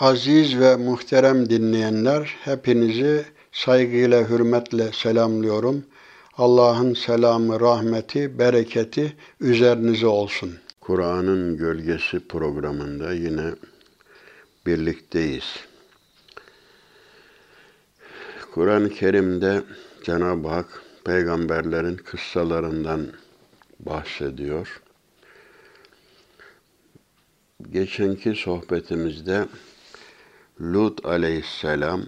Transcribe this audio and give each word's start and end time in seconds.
Aziz 0.00 0.60
ve 0.60 0.76
muhterem 0.76 1.50
dinleyenler, 1.50 2.36
hepinizi 2.44 3.24
saygıyla, 3.52 4.28
hürmetle 4.28 4.92
selamlıyorum. 4.92 5.84
Allah'ın 6.38 6.94
selamı, 6.94 7.60
rahmeti, 7.60 8.38
bereketi 8.38 9.16
üzerinize 9.40 10.06
olsun. 10.06 10.54
Kur'an'ın 10.80 11.56
Gölgesi 11.56 12.28
programında 12.28 13.12
yine 13.12 13.54
birlikteyiz. 14.66 15.56
Kur'an-ı 18.52 18.90
Kerim'de 18.90 19.62
Cenab-ı 20.04 20.48
Hak 20.48 20.82
peygamberlerin 21.04 21.96
kıssalarından 21.96 23.06
bahsediyor. 23.80 24.80
Geçenki 27.70 28.34
sohbetimizde 28.34 29.46
Lut 30.60 31.06
aleyhisselam 31.06 32.02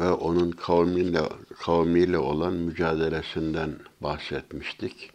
ve 0.00 0.10
onun 0.10 0.50
kavmiyle, 0.50 1.22
kavmiyle 1.58 2.18
olan 2.18 2.52
mücadelesinden 2.52 3.78
bahsetmiştik. 4.00 5.10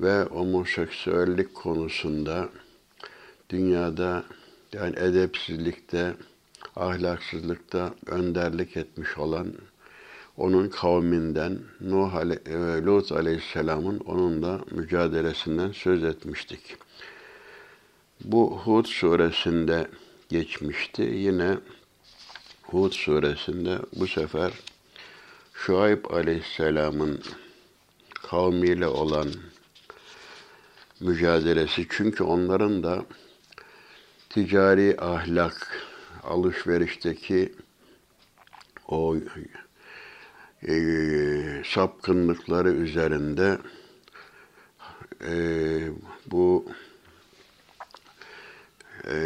Ve 0.00 0.22
homoseksüellik 0.22 1.54
konusunda 1.54 2.48
dünyada 3.50 4.24
yani 4.72 4.98
edepsizlikte, 4.98 6.14
ahlaksızlıkta 6.76 7.94
önderlik 8.06 8.76
etmiş 8.76 9.18
olan 9.18 9.52
onun 10.36 10.68
kavminden 10.68 11.58
Nuh 11.80 12.14
Ale 12.14 12.38
ve 12.46 12.82
Lut 12.82 13.12
Aleyhisselam'ın 13.12 13.98
onunla 13.98 14.60
mücadelesinden 14.70 15.72
söz 15.72 16.04
etmiştik. 16.04 16.76
Bu 18.24 18.58
Hud 18.64 18.86
suresinde 18.86 19.88
geçmişti. 20.28 21.02
Yine 21.02 21.58
Hud 22.62 22.92
suresinde 22.92 23.78
bu 23.92 24.06
sefer 24.06 24.52
Şuayb 25.54 26.04
Aleyhisselam'ın 26.10 27.22
kavmiyle 28.14 28.86
olan 28.86 29.28
mücadelesi 31.00 31.86
çünkü 31.90 32.24
onların 32.24 32.82
da 32.82 33.04
ticari 34.30 34.96
ahlak 35.00 35.86
alışverişteki 36.22 37.52
o 38.88 39.16
e, 40.68 40.74
sapkınlıkları 41.64 42.72
üzerinde 42.72 43.58
e, 45.20 45.32
bu 46.26 46.66
e, 49.08 49.18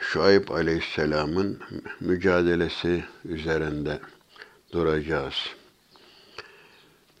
Şuayb 0.00 0.48
Aleyhisselam'ın 0.48 1.58
mücadelesi 2.00 3.04
üzerinde 3.24 3.98
duracağız. 4.72 5.34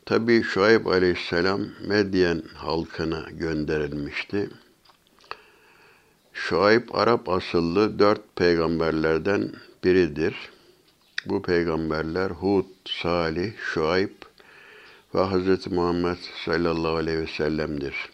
Tabi 0.06 0.42
Şuayb 0.42 0.86
Aleyhisselam 0.86 1.60
Medyen 1.86 2.42
halkına 2.54 3.26
gönderilmişti. 3.32 4.50
Şuayb 6.32 6.88
Arap 6.92 7.28
asıllı 7.28 7.98
dört 7.98 8.36
peygamberlerden 8.36 9.52
biridir. 9.84 10.34
Bu 11.26 11.42
peygamberler 11.42 12.30
Hud, 12.30 12.64
Salih, 12.84 13.52
Şuayb 13.56 14.10
ve 15.14 15.24
Hz. 15.24 15.66
Muhammed 15.72 16.16
sallallahu 16.44 16.96
aleyhi 16.96 17.18
ve 17.18 17.26
sellem'dir. 17.26 18.13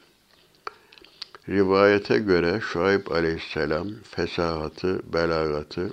Rivayete 1.51 2.19
göre 2.19 2.61
Şuayb 2.61 3.07
aleyhisselam 3.07 3.89
fesahatı, 4.03 5.13
belagatı 5.13 5.91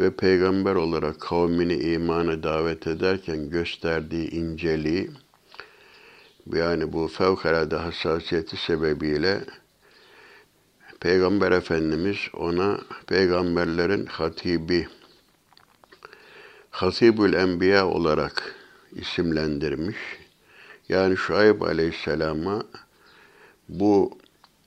ve 0.00 0.10
peygamber 0.16 0.74
olarak 0.74 1.20
kavmini 1.20 1.74
imana 1.74 2.42
davet 2.42 2.86
ederken 2.86 3.50
gösterdiği 3.50 4.30
inceliği 4.30 5.10
yani 6.52 6.92
bu 6.92 7.08
fevkalade 7.08 7.76
hassasiyeti 7.76 8.56
sebebiyle 8.56 9.40
Peygamber 11.00 11.52
Efendimiz 11.52 12.18
ona 12.32 12.80
peygamberlerin 13.06 14.06
hatibi, 14.06 14.88
Hatibül 16.70 17.32
Enbiya 17.32 17.88
olarak 17.88 18.54
isimlendirmiş. 18.92 19.98
Yani 20.88 21.16
Şuayb 21.16 21.60
Aleyhisselam'a 21.60 22.62
bu 23.68 24.19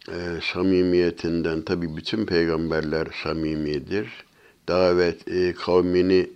e, 0.09 0.40
samimiyetinden 0.53 1.62
tabi 1.62 1.97
bütün 1.97 2.25
peygamberler 2.25 3.08
samimidir. 3.24 4.09
Davet 4.68 5.28
e, 5.28 5.53
kavmini 5.53 6.30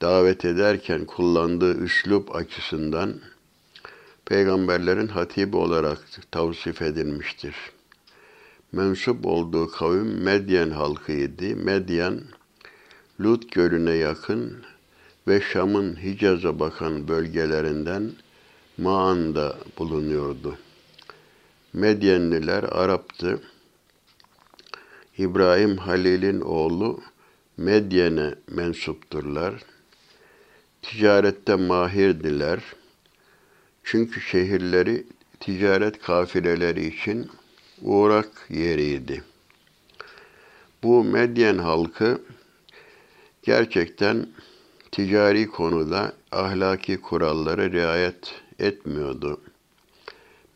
davet 0.00 0.44
ederken 0.44 1.04
kullandığı 1.04 1.78
üslup 1.78 2.36
açısından 2.36 3.14
peygamberlerin 4.24 5.08
hatibi 5.08 5.56
olarak 5.56 5.98
tavsif 6.30 6.82
edilmiştir. 6.82 7.54
Mensup 8.72 9.26
olduğu 9.26 9.70
kavim 9.70 10.22
Medyen 10.22 10.70
halkıydı. 10.70 11.56
Medyen, 11.56 12.20
Lut 13.20 13.52
Gölü'ne 13.52 13.94
yakın 13.94 14.56
ve 15.28 15.40
Şam'ın 15.40 16.02
Hicaz'a 16.02 16.60
bakan 16.60 17.08
bölgelerinden 17.08 18.10
Maan'da 18.78 19.58
bulunuyordu. 19.78 20.58
Medyenliler 21.76 22.62
Arap'tı. 22.62 23.40
İbrahim 25.18 25.76
Halil'in 25.76 26.40
oğlu 26.40 27.00
Medyen'e 27.56 28.34
mensupturlar. 28.50 29.54
Ticarette 30.82 31.54
mahirdiler. 31.54 32.60
Çünkü 33.84 34.20
şehirleri 34.20 35.06
ticaret 35.40 36.02
kafileleri 36.02 36.86
için 36.86 37.30
uğrak 37.82 38.30
yeriydi. 38.50 39.22
Bu 40.82 41.04
Medyen 41.04 41.58
halkı 41.58 42.20
gerçekten 43.42 44.26
ticari 44.92 45.46
konuda 45.46 46.12
ahlaki 46.32 47.00
kuralları 47.00 47.72
riayet 47.72 48.34
etmiyordu. 48.58 49.40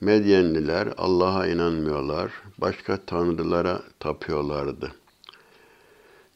Medyenliler 0.00 0.88
Allah'a 0.96 1.46
inanmıyorlar, 1.46 2.32
başka 2.58 2.96
tanrılara 2.96 3.82
tapıyorlardı. 3.98 4.92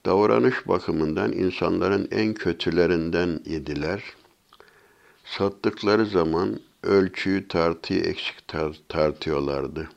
Davranış 0.06 0.68
bakımından 0.68 1.32
insanların 1.32 2.08
en 2.10 2.34
kötülerinden 2.34 3.40
idiler. 3.44 4.02
Sattıkları 5.24 6.06
zaman 6.06 6.60
ölçüyü 6.82 7.48
tartıyı 7.48 8.00
eksik 8.00 8.48
tartıyorlardı. 8.88 9.88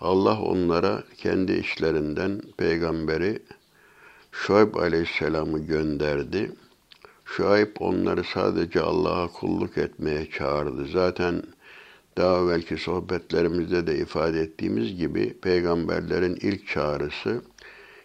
Allah 0.00 0.40
onlara 0.40 1.02
kendi 1.16 1.52
işlerinden 1.52 2.42
peygamberi 2.56 3.42
Şuayb 4.32 4.74
aleyhisselamı 4.74 5.58
gönderdi. 5.58 6.52
Şuayb 7.24 7.76
onları 7.80 8.24
sadece 8.24 8.80
Allah'a 8.80 9.28
kulluk 9.28 9.78
etmeye 9.78 10.30
çağırdı. 10.30 10.86
Zaten 10.86 11.42
daha 12.18 12.38
evvelki 12.38 12.76
sohbetlerimizde 12.76 13.86
de 13.86 13.98
ifade 13.98 14.40
ettiğimiz 14.40 14.96
gibi 14.96 15.34
peygamberlerin 15.40 16.38
ilk 16.40 16.68
çağrısı 16.68 17.42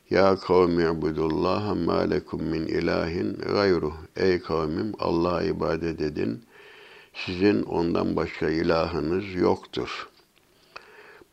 Ya 0.10 0.36
kavmi 0.36 0.84
ibudullaha 0.84 1.76
ma 1.76 2.00
lekum 2.00 2.44
min 2.44 2.68
ilahin 2.68 3.34
gayruh. 3.34 3.94
Ey 4.16 4.40
kavmim 4.40 4.94
Allah'a 5.00 5.44
ibadet 5.44 6.02
edin. 6.02 6.44
Sizin 7.14 7.64
ondan 7.64 8.16
başka 8.16 8.50
ilahınız 8.50 9.36
yoktur. 9.36 10.10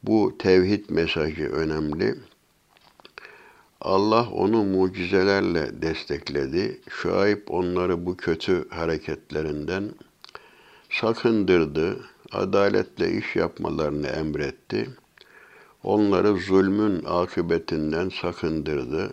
Bu 0.02 0.38
tevhid 0.38 0.84
mesajı 0.90 1.44
önemli. 1.44 2.14
Allah 3.80 4.28
onu 4.30 4.64
mucizelerle 4.64 5.82
destekledi. 5.82 6.80
Şuayb 6.88 7.48
onları 7.48 8.06
bu 8.06 8.16
kötü 8.16 8.68
hareketlerinden 8.68 9.90
sakındırdı 10.90 12.00
adaletle 12.32 13.12
iş 13.12 13.36
yapmalarını 13.36 14.06
emretti. 14.06 14.90
Onları 15.82 16.36
zulmün 16.36 17.04
akıbetinden 17.04 18.08
sakındırdı. 18.08 19.12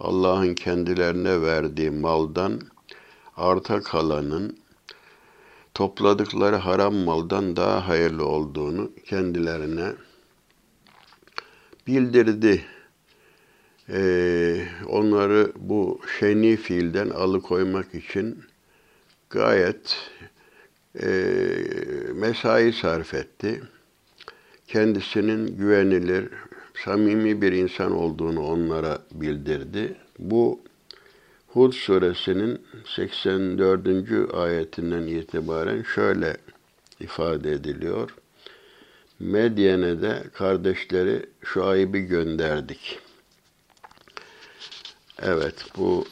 Allah'ın 0.00 0.54
kendilerine 0.54 1.42
verdiği 1.42 1.90
maldan 1.90 2.60
arta 3.36 3.82
kalanın 3.82 4.58
topladıkları 5.74 6.56
haram 6.56 6.94
maldan 6.94 7.56
daha 7.56 7.88
hayırlı 7.88 8.26
olduğunu 8.26 8.90
kendilerine 9.04 9.92
bildirdi. 11.86 12.64
Ee, 13.88 14.68
onları 14.88 15.52
bu 15.56 16.00
şeni 16.18 16.56
fiilden 16.56 17.10
alıkoymak 17.10 17.94
için 17.94 18.44
gayet 19.30 20.10
e, 21.02 21.08
mesai 22.14 22.72
sarf 22.72 23.14
etti. 23.14 23.62
Kendisinin 24.66 25.56
güvenilir, 25.56 26.28
samimi 26.84 27.42
bir 27.42 27.52
insan 27.52 27.92
olduğunu 27.92 28.46
onlara 28.46 28.98
bildirdi. 29.12 29.96
Bu 30.18 30.60
Hud 31.46 31.72
suresinin 31.72 32.62
84. 32.84 34.34
ayetinden 34.34 35.02
itibaren 35.02 35.82
şöyle 35.82 36.36
ifade 37.00 37.52
ediliyor. 37.52 38.14
Medyen'e 39.20 40.02
de 40.02 40.22
kardeşleri 40.34 41.26
Şuayb'i 41.44 42.00
gönderdik. 42.00 42.98
Evet 45.22 45.64
bu 45.76 46.04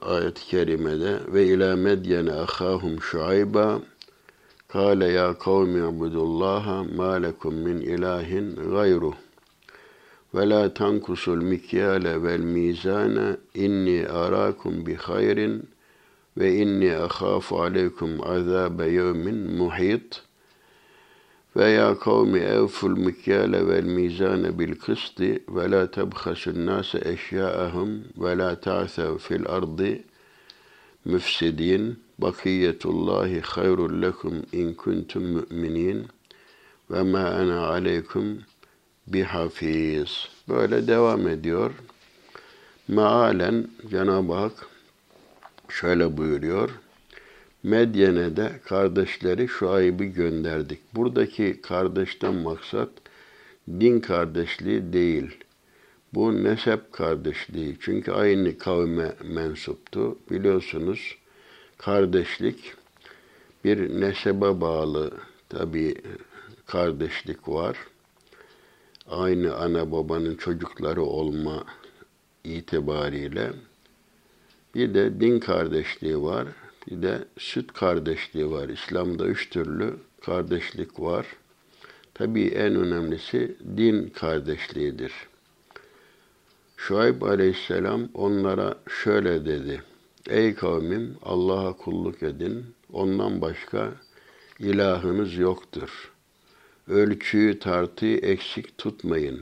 ayet-i 0.00 0.44
kerimede 0.44 1.18
ve 1.32 1.46
ila 1.46 1.76
medyene 1.76 2.32
ahahum 2.32 3.02
şuayba 3.02 3.80
kâle 4.76 5.08
ya 5.12 5.34
kavmi 5.34 5.88
ibudullaha 5.88 6.84
ma 6.96 7.18
lekum 7.18 7.54
min 7.64 7.80
ilahin 7.80 8.54
gayruh. 8.54 9.16
Ve 10.34 10.44
la 10.44 10.68
tankusul 10.68 11.40
mikyale 11.40 12.22
vel 12.22 12.44
mizane 12.44 13.36
inni 13.54 14.04
arakum 14.04 14.84
bi 14.84 14.94
hayrin 14.94 15.64
ve 16.36 16.60
inni 16.62 16.90
akhafu 16.92 17.62
aleykum 17.64 18.20
azabe 18.20 18.86
yevmin 18.92 19.56
muhit. 19.56 20.20
Ve 21.56 21.70
ya 21.70 21.94
kavmi 21.98 22.40
evful 22.40 22.96
mikyale 22.96 23.68
vel 23.68 23.84
mizane 23.84 24.58
bil 24.58 24.74
kısti 24.74 25.42
ve 25.48 25.70
la 25.70 25.90
tebhasun 25.90 26.66
bakiyetullahi 32.18 33.40
hayrul 33.40 34.02
lekum 34.02 34.42
in 34.52 34.74
kuntum 34.74 35.22
mu'minin 35.22 36.06
ve 36.90 37.02
ma 37.02 37.18
ana 37.18 37.66
aleykum 37.66 38.38
bihafiz. 39.06 40.28
Böyle 40.48 40.86
devam 40.86 41.28
ediyor. 41.28 41.70
Mealen 42.88 43.68
Cenab-ı 43.90 44.32
Hak 44.32 44.66
şöyle 45.68 46.16
buyuruyor. 46.16 46.70
Medyen'e 47.62 48.36
de 48.36 48.60
kardeşleri 48.64 49.48
Şuayb'i 49.48 50.12
gönderdik. 50.12 50.78
Buradaki 50.94 51.60
kardeşten 51.62 52.34
maksat 52.34 52.88
din 53.68 54.00
kardeşliği 54.00 54.92
değil. 54.92 55.36
Bu 56.14 56.44
nesep 56.44 56.92
kardeşliği. 56.92 57.76
Çünkü 57.80 58.12
aynı 58.12 58.58
kavme 58.58 59.12
mensuptu. 59.24 60.18
Biliyorsunuz 60.30 61.16
kardeşlik 61.78 62.74
bir 63.64 64.00
nesebe 64.00 64.60
bağlı 64.60 65.10
tabi 65.48 65.94
kardeşlik 66.66 67.48
var. 67.48 67.76
Aynı 69.10 69.56
ana 69.56 69.92
babanın 69.92 70.36
çocukları 70.36 71.02
olma 71.02 71.64
itibariyle 72.44 73.52
bir 74.74 74.94
de 74.94 75.20
din 75.20 75.40
kardeşliği 75.40 76.22
var. 76.22 76.48
Bir 76.90 77.02
de 77.02 77.24
süt 77.38 77.72
kardeşliği 77.72 78.50
var. 78.50 78.68
İslam'da 78.68 79.26
üç 79.26 79.50
türlü 79.50 79.96
kardeşlik 80.20 81.00
var. 81.00 81.26
Tabii 82.14 82.46
en 82.46 82.74
önemlisi 82.74 83.56
din 83.76 84.08
kardeşliğidir. 84.08 85.12
Şuayb 86.76 87.22
aleyhisselam 87.22 88.08
onlara 88.14 88.74
şöyle 89.02 89.44
dedi. 89.44 89.82
Ey 90.30 90.54
kavmim 90.54 91.16
Allah'a 91.22 91.72
kulluk 91.72 92.22
edin. 92.22 92.64
Ondan 92.92 93.40
başka 93.40 93.92
ilahınız 94.58 95.34
yoktur. 95.34 96.12
Ölçüyü 96.88 97.58
tartıyı 97.58 98.18
eksik 98.18 98.78
tutmayın. 98.78 99.40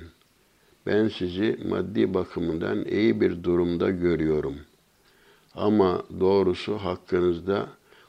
Ben 0.87 1.09
sizi 1.09 1.59
maddi 1.69 2.15
bakımından 2.15 2.85
iyi 2.85 3.21
bir 3.21 3.43
durumda 3.43 3.91
görüyorum. 3.91 4.57
Ama 5.55 6.03
doğrusu 6.21 6.77
hakkınızda 6.77 7.67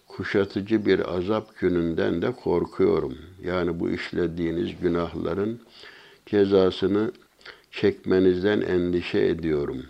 kuşatıcı 0.08 0.86
bir 0.86 1.16
azap 1.18 1.60
gününden 1.60 2.22
de 2.22 2.32
korkuyorum. 2.32 3.18
Yani 3.44 3.80
bu 3.80 3.90
işlediğiniz 3.90 4.70
günahların 4.82 5.60
cezasını 6.26 7.12
çekmenizden 7.72 8.62
endişe 8.62 9.20
ediyorum. 9.20 9.86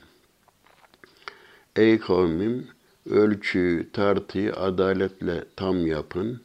Ey 1.76 2.00
kavmim, 2.00 2.68
ölçüyü, 3.10 3.92
tartıyı 3.92 4.54
adaletle 4.54 5.44
tam 5.56 5.88
yapın. 5.88 6.42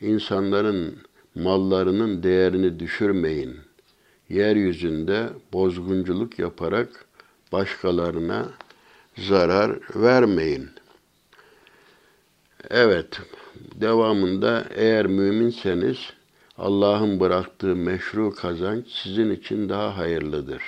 İnsanların 0.00 0.98
mallarının 1.34 2.22
değerini 2.22 2.80
düşürmeyin. 2.80 3.56
Yeryüzünde 4.28 5.28
bozgunculuk 5.52 6.38
yaparak 6.38 7.04
başkalarına 7.52 8.48
zarar 9.18 9.78
vermeyin. 9.94 10.70
Evet, 12.70 13.20
devamında 13.74 14.66
eğer 14.74 15.06
müminseniz 15.06 15.98
Allah'ın 16.58 17.20
bıraktığı 17.20 17.76
meşru 17.76 18.34
kazanç 18.34 18.86
sizin 18.88 19.30
için 19.30 19.68
daha 19.68 19.96
hayırlıdır. 19.96 20.62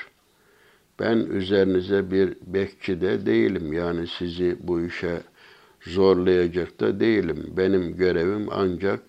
Ben 0.98 1.16
üzerinize 1.16 2.10
bir 2.10 2.36
bekçi 2.46 3.00
de 3.00 3.26
değilim. 3.26 3.72
Yani 3.72 4.06
sizi 4.18 4.56
bu 4.60 4.80
işe 4.80 5.22
zorlayacak 5.80 6.80
da 6.80 7.00
değilim. 7.00 7.52
Benim 7.56 7.96
görevim 7.96 8.48
ancak 8.50 9.00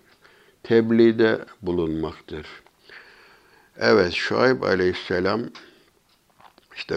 tebliğde 0.62 1.38
bulunmaktır. 1.62 2.46
Evet, 3.76 4.12
Şuayb 4.12 4.62
aleyhisselam 4.62 5.40
işte 6.76 6.96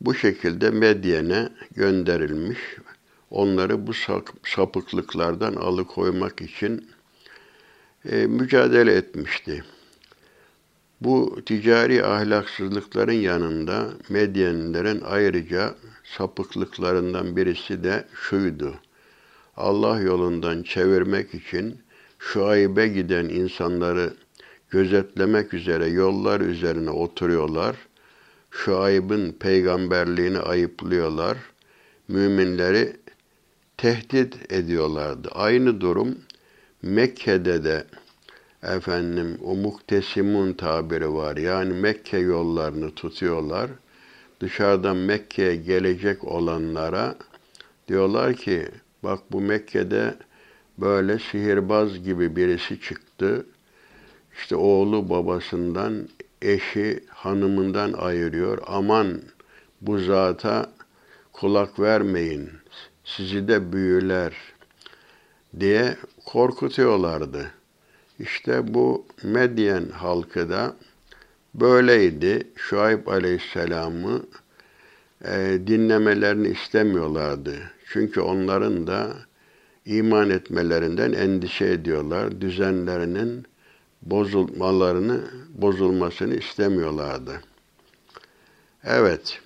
bu 0.00 0.14
şekilde 0.14 0.70
Medyen'e 0.70 1.48
gönderilmiş. 1.74 2.58
Onları 3.30 3.86
bu 3.86 3.92
sapıklıklardan 4.44 5.54
alıkoymak 5.54 6.42
için 6.42 6.90
e, 8.10 8.26
mücadele 8.26 8.94
etmişti. 8.94 9.64
Bu 11.00 11.38
ticari 11.46 12.04
ahlaksızlıkların 12.04 13.12
yanında 13.12 13.88
Medyenlilerin 14.08 15.00
ayrıca 15.00 15.74
sapıklıklarından 16.04 17.36
birisi 17.36 17.84
de 17.84 18.04
şuydu. 18.14 18.74
Allah 19.56 20.00
yolundan 20.00 20.62
çevirmek 20.62 21.34
için 21.34 21.78
Şuayb'e 22.18 22.88
giden 22.88 23.24
insanları 23.24 24.14
gözetlemek 24.70 25.54
üzere 25.54 25.86
yollar 25.86 26.40
üzerine 26.40 26.90
oturuyorlar. 26.90 27.76
Şuayb'ın 28.50 29.32
peygamberliğini 29.32 30.38
ayıplıyorlar. 30.38 31.38
Müminleri 32.08 32.96
tehdit 33.76 34.52
ediyorlardı. 34.52 35.28
Aynı 35.34 35.80
durum 35.80 36.18
Mekke'de 36.82 37.64
de 37.64 37.84
efendim 38.66 39.38
o 39.44 39.54
muktesimun 39.54 40.52
tabiri 40.52 41.12
var. 41.12 41.36
Yani 41.36 41.72
Mekke 41.72 42.18
yollarını 42.18 42.90
tutuyorlar. 42.90 43.70
Dışarıdan 44.40 44.96
Mekke'ye 44.96 45.56
gelecek 45.56 46.24
olanlara 46.24 47.14
diyorlar 47.88 48.34
ki 48.34 48.68
bak 49.02 49.20
bu 49.32 49.40
Mekke'de 49.40 50.14
böyle 50.78 51.18
sihirbaz 51.18 52.02
gibi 52.02 52.36
birisi 52.36 52.80
çıktı. 52.80 53.46
İşte 54.38 54.56
oğlu 54.56 55.10
babasından, 55.10 56.08
eşi 56.42 57.04
hanımından 57.08 57.92
ayırıyor. 57.92 58.58
Aman 58.66 59.22
bu 59.80 59.98
zata 59.98 60.72
kulak 61.32 61.80
vermeyin, 61.80 62.50
sizi 63.04 63.48
de 63.48 63.72
büyüler 63.72 64.32
diye 65.60 65.96
korkutuyorlardı. 66.24 67.55
İşte 68.18 68.74
bu 68.74 69.06
Medyen 69.22 69.88
halkı 69.88 70.48
da 70.50 70.76
böyleydi. 71.54 72.46
Şuayb 72.56 73.06
Aleyhisselam'ı 73.06 74.22
e, 75.24 75.58
dinlemelerini 75.66 76.48
istemiyorlardı. 76.48 77.54
Çünkü 77.86 78.20
onların 78.20 78.86
da 78.86 79.12
iman 79.86 80.30
etmelerinden 80.30 81.12
endişe 81.12 81.66
ediyorlar. 81.66 82.40
Düzenlerinin 82.40 83.46
bozulmalarını, 84.02 85.20
bozulmasını 85.54 86.34
istemiyorlardı. 86.34 87.40
Evet. 88.84 89.40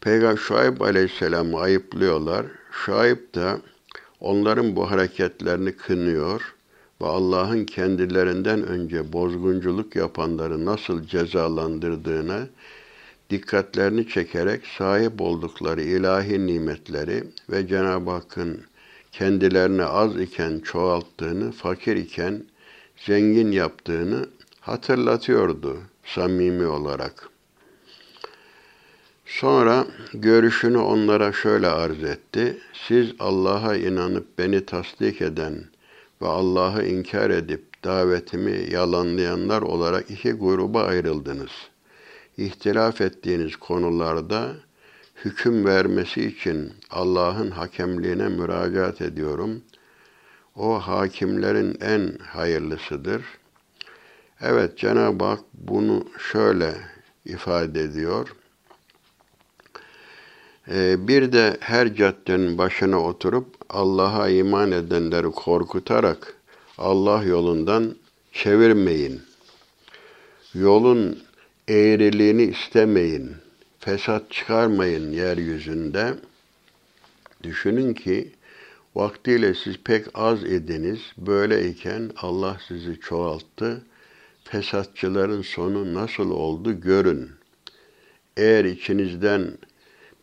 Peygamber 0.00 0.36
Şuayb 0.36 0.80
Aleyhisselam'ı 0.80 1.60
ayıplıyorlar. 1.60 2.46
Şuayb 2.70 3.34
da 3.34 3.60
onların 4.20 4.76
bu 4.76 4.90
hareketlerini 4.90 5.72
kınıyor 5.72 6.54
ve 7.02 7.06
Allah'ın 7.06 7.64
kendilerinden 7.64 8.62
önce 8.62 9.12
bozgunculuk 9.12 9.96
yapanları 9.96 10.64
nasıl 10.64 11.04
cezalandırdığını 11.04 12.48
dikkatlerini 13.30 14.08
çekerek 14.08 14.66
sahip 14.66 15.20
oldukları 15.20 15.82
ilahi 15.82 16.46
nimetleri 16.46 17.24
ve 17.50 17.66
Cenab-ı 17.66 18.10
Hakk'ın 18.10 18.60
kendilerine 19.12 19.84
az 19.84 20.20
iken 20.20 20.60
çoğalttığını, 20.60 21.52
fakir 21.52 21.96
iken 21.96 22.44
zengin 23.06 23.52
yaptığını 23.52 24.26
hatırlatıyordu 24.60 25.78
samimi 26.04 26.66
olarak. 26.66 27.28
Sonra 29.26 29.86
görüşünü 30.14 30.78
onlara 30.78 31.32
şöyle 31.32 31.68
arz 31.68 32.04
etti. 32.04 32.58
Siz 32.88 33.12
Allah'a 33.18 33.76
inanıp 33.76 34.38
beni 34.38 34.66
tasdik 34.66 35.22
eden 35.22 35.71
ve 36.22 36.26
Allah'ı 36.26 36.84
inkar 36.86 37.30
edip 37.30 37.84
davetimi 37.84 38.72
yalanlayanlar 38.72 39.62
olarak 39.62 40.10
iki 40.10 40.32
gruba 40.32 40.82
ayrıldınız. 40.82 41.50
İhtilaf 42.36 43.00
ettiğiniz 43.00 43.56
konularda 43.56 44.52
hüküm 45.24 45.64
vermesi 45.64 46.26
için 46.26 46.72
Allah'ın 46.90 47.50
hakemliğine 47.50 48.28
müracaat 48.28 49.00
ediyorum. 49.00 49.62
O 50.56 50.78
hakimlerin 50.78 51.76
en 51.80 52.18
hayırlısıdır. 52.18 53.22
Evet 54.40 54.78
Cenab-ı 54.78 55.24
Hak 55.24 55.40
bunu 55.54 56.04
şöyle 56.32 56.74
ifade 57.24 57.80
ediyor. 57.80 58.34
Ee, 60.68 61.08
bir 61.08 61.32
de 61.32 61.56
her 61.60 61.94
caddenin 61.94 62.58
başına 62.58 63.00
oturup 63.00 63.61
Allah'a 63.72 64.28
iman 64.28 64.72
edenleri 64.72 65.30
korkutarak 65.30 66.36
Allah 66.78 67.24
yolundan 67.24 67.96
çevirmeyin. 68.32 69.20
Yolun 70.54 71.22
eğriliğini 71.68 72.42
istemeyin. 72.42 73.32
Fesat 73.78 74.30
çıkarmayın 74.30 75.12
yeryüzünde. 75.12 76.14
Düşünün 77.42 77.94
ki 77.94 78.32
vaktiyle 78.94 79.54
siz 79.54 79.76
pek 79.84 80.06
az 80.14 80.44
ediniz. 80.44 81.00
Böyleyken 81.18 82.10
Allah 82.16 82.56
sizi 82.68 83.00
çoğalttı. 83.00 83.82
Fesatçıların 84.44 85.42
sonu 85.42 85.94
nasıl 85.94 86.30
oldu 86.30 86.80
görün. 86.80 87.30
Eğer 88.36 88.64
içinizden 88.64 89.52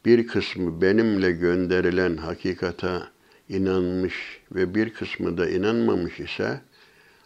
bir 0.06 0.28
kısmı 0.28 0.82
benimle 0.82 1.32
gönderilen 1.32 2.18
hakikata 2.18 3.12
inanmış 3.50 4.42
ve 4.52 4.76
bir 4.76 4.94
kısmı 4.94 5.38
da 5.38 5.50
inanmamış 5.50 6.20
ise 6.20 6.62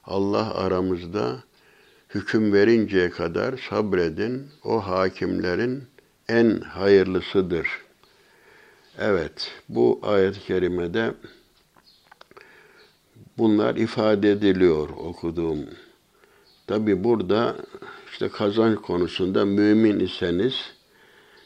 Allah 0.03 0.55
aramızda 0.55 1.43
hüküm 2.15 2.53
verinceye 2.53 3.09
kadar 3.09 3.57
sabredin. 3.69 4.47
O 4.63 4.79
hakimlerin 4.79 5.83
en 6.29 6.59
hayırlısıdır. 6.59 7.67
Evet, 8.99 9.51
bu 9.69 9.99
ayet-i 10.03 10.39
kerimede 10.39 11.13
bunlar 13.37 13.75
ifade 13.75 14.31
ediliyor 14.31 14.89
okuduğum. 14.89 15.59
Tabi 16.67 17.03
burada 17.03 17.55
işte 18.11 18.29
kazanç 18.29 18.79
konusunda 18.79 19.45
mümin 19.45 19.99
iseniz 19.99 20.53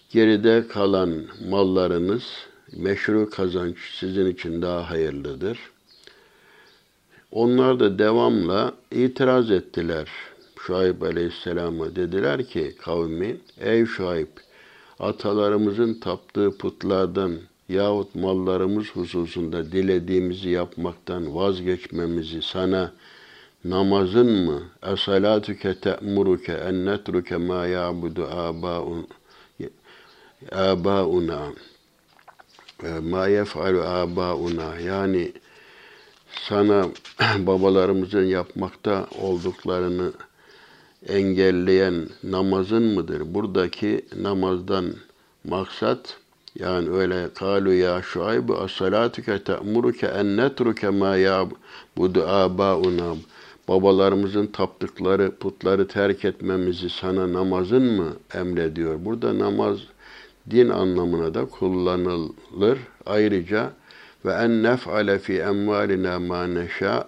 geride 0.10 0.68
kalan 0.68 1.26
mallarınız 1.50 2.47
meşru 2.74 3.30
kazanç 3.30 3.78
sizin 4.00 4.26
için 4.26 4.62
daha 4.62 4.90
hayırlıdır. 4.90 5.60
Onlar 7.32 7.80
da 7.80 8.00
devamla 8.00 8.74
itiraz 8.92 9.52
ettiler. 9.52 10.10
Şuayb 10.60 11.02
Aleyhisselam'a 11.02 11.96
dediler 11.96 12.46
ki 12.46 12.76
kavmin, 12.82 13.44
ey 13.60 13.86
Şuayb, 13.86 14.28
atalarımızın 15.00 15.94
taptığı 15.94 16.58
putlardan 16.58 17.34
yahut 17.70 18.16
mallarımız 18.16 18.88
hususunda 18.88 19.72
dilediğimizi 19.72 20.50
yapmaktan 20.50 21.36
vazgeçmemizi 21.36 22.42
sana 22.42 22.92
namazın 23.66 24.32
mı 24.32 24.62
esalatüke 24.94 25.80
te'muruke 25.80 26.54
en 26.54 26.86
netruke 26.86 27.38
ma 27.38 27.66
ya'budu 27.66 28.24
abaun 28.28 29.08
abauna 30.52 31.54
ma 32.84 33.28
yef'alu 33.28 33.82
abauna 33.82 34.76
yani 34.80 35.32
sana 36.30 36.90
babalarımızın 37.40 38.24
yapmakta 38.26 39.08
olduklarını 39.22 40.12
engelleyen 41.08 42.10
namazın 42.24 42.84
mıdır? 42.84 43.34
Buradaki 43.34 44.06
namazdan 44.22 44.86
maksat 45.44 46.18
yani 46.60 46.90
öyle 46.90 47.34
kalu 47.34 47.74
ya 47.74 48.02
şuayb 48.02 48.50
as-salatuke 48.50 49.44
te'muruke 49.44 50.08
en 50.08 50.38
netruke 50.38 50.90
ma 50.90 51.16
ya'budu 51.16 52.28
abauna 52.28 53.16
babalarımızın 53.68 54.48
taptıkları 54.48 55.32
putları 55.40 55.88
terk 55.88 56.26
etmemizi 56.26 56.90
sana 56.90 57.34
namazın 57.34 57.84
mı 57.84 58.14
emrediyor? 58.34 59.06
Burada 59.06 59.40
namaz 59.40 59.80
din 60.52 60.70
anlamına 60.70 61.34
da 61.34 61.46
kullanılır. 61.46 62.80
Ayrıca 63.06 63.72
ve 64.26 64.34
en 64.34 64.64
nef'ale 64.64 65.20
fi 65.20 65.34
emvalina 65.40 66.20
ma 66.20 66.48
neşa 66.48 67.08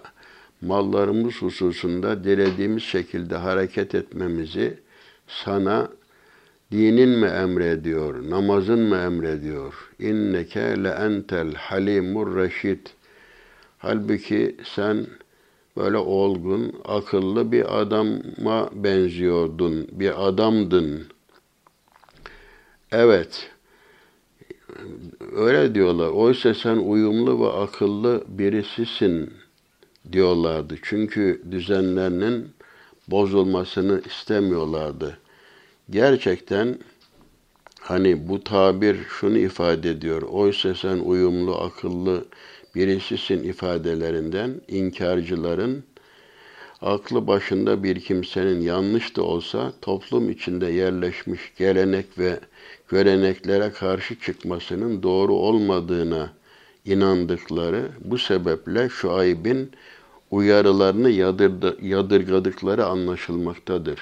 mallarımız 0.62 1.34
hususunda 1.34 2.24
dilediğimiz 2.24 2.82
şekilde 2.82 3.36
hareket 3.36 3.94
etmemizi 3.94 4.78
sana 5.26 5.88
dinin 6.72 7.08
mi 7.08 7.26
emrediyor, 7.26 8.30
namazın 8.30 8.78
mı 8.78 8.96
emrediyor? 8.96 9.74
İnneke 9.98 10.84
le 10.84 10.88
entel 10.88 11.54
halimur 11.54 12.36
reşid. 12.36 12.86
Halbuki 13.78 14.56
sen 14.64 15.06
böyle 15.76 15.96
olgun, 15.96 16.74
akıllı 16.84 17.52
bir 17.52 17.80
adama 17.80 18.70
benziyordun, 18.74 19.88
bir 19.92 20.28
adamdın. 20.28 21.06
Evet, 22.92 23.50
öyle 25.32 25.74
diyorlar. 25.74 26.08
Oysa 26.08 26.54
sen 26.54 26.76
uyumlu 26.76 27.40
ve 27.40 27.48
akıllı 27.52 28.24
birisisin 28.28 29.32
diyorlardı. 30.12 30.74
Çünkü 30.82 31.42
düzenlerinin 31.50 32.48
bozulmasını 33.08 34.02
istemiyorlardı. 34.06 35.18
Gerçekten 35.90 36.78
hani 37.80 38.28
bu 38.28 38.44
tabir 38.44 38.96
şunu 39.08 39.38
ifade 39.38 39.90
ediyor. 39.90 40.22
Oysa 40.22 40.74
sen 40.74 40.98
uyumlu, 40.98 41.56
akıllı 41.56 42.24
birisisin 42.74 43.42
ifadelerinden 43.42 44.60
inkarcıların 44.68 45.84
aklı 46.82 47.26
başında 47.26 47.82
bir 47.82 48.00
kimsenin 48.00 48.60
yanlış 48.60 49.16
da 49.16 49.22
olsa 49.22 49.72
toplum 49.82 50.30
içinde 50.30 50.66
yerleşmiş 50.66 51.52
gelenek 51.58 52.18
ve 52.18 52.40
göreneklere 52.88 53.70
karşı 53.70 54.20
çıkmasının 54.20 55.02
doğru 55.02 55.34
olmadığına 55.34 56.32
inandıkları 56.84 57.88
bu 58.04 58.18
sebeple 58.18 58.88
Şuayb'in 58.88 59.70
uyarılarını 60.30 61.10
yadırdı, 61.10 61.76
yadırgadıkları 61.82 62.86
anlaşılmaktadır. 62.86 64.00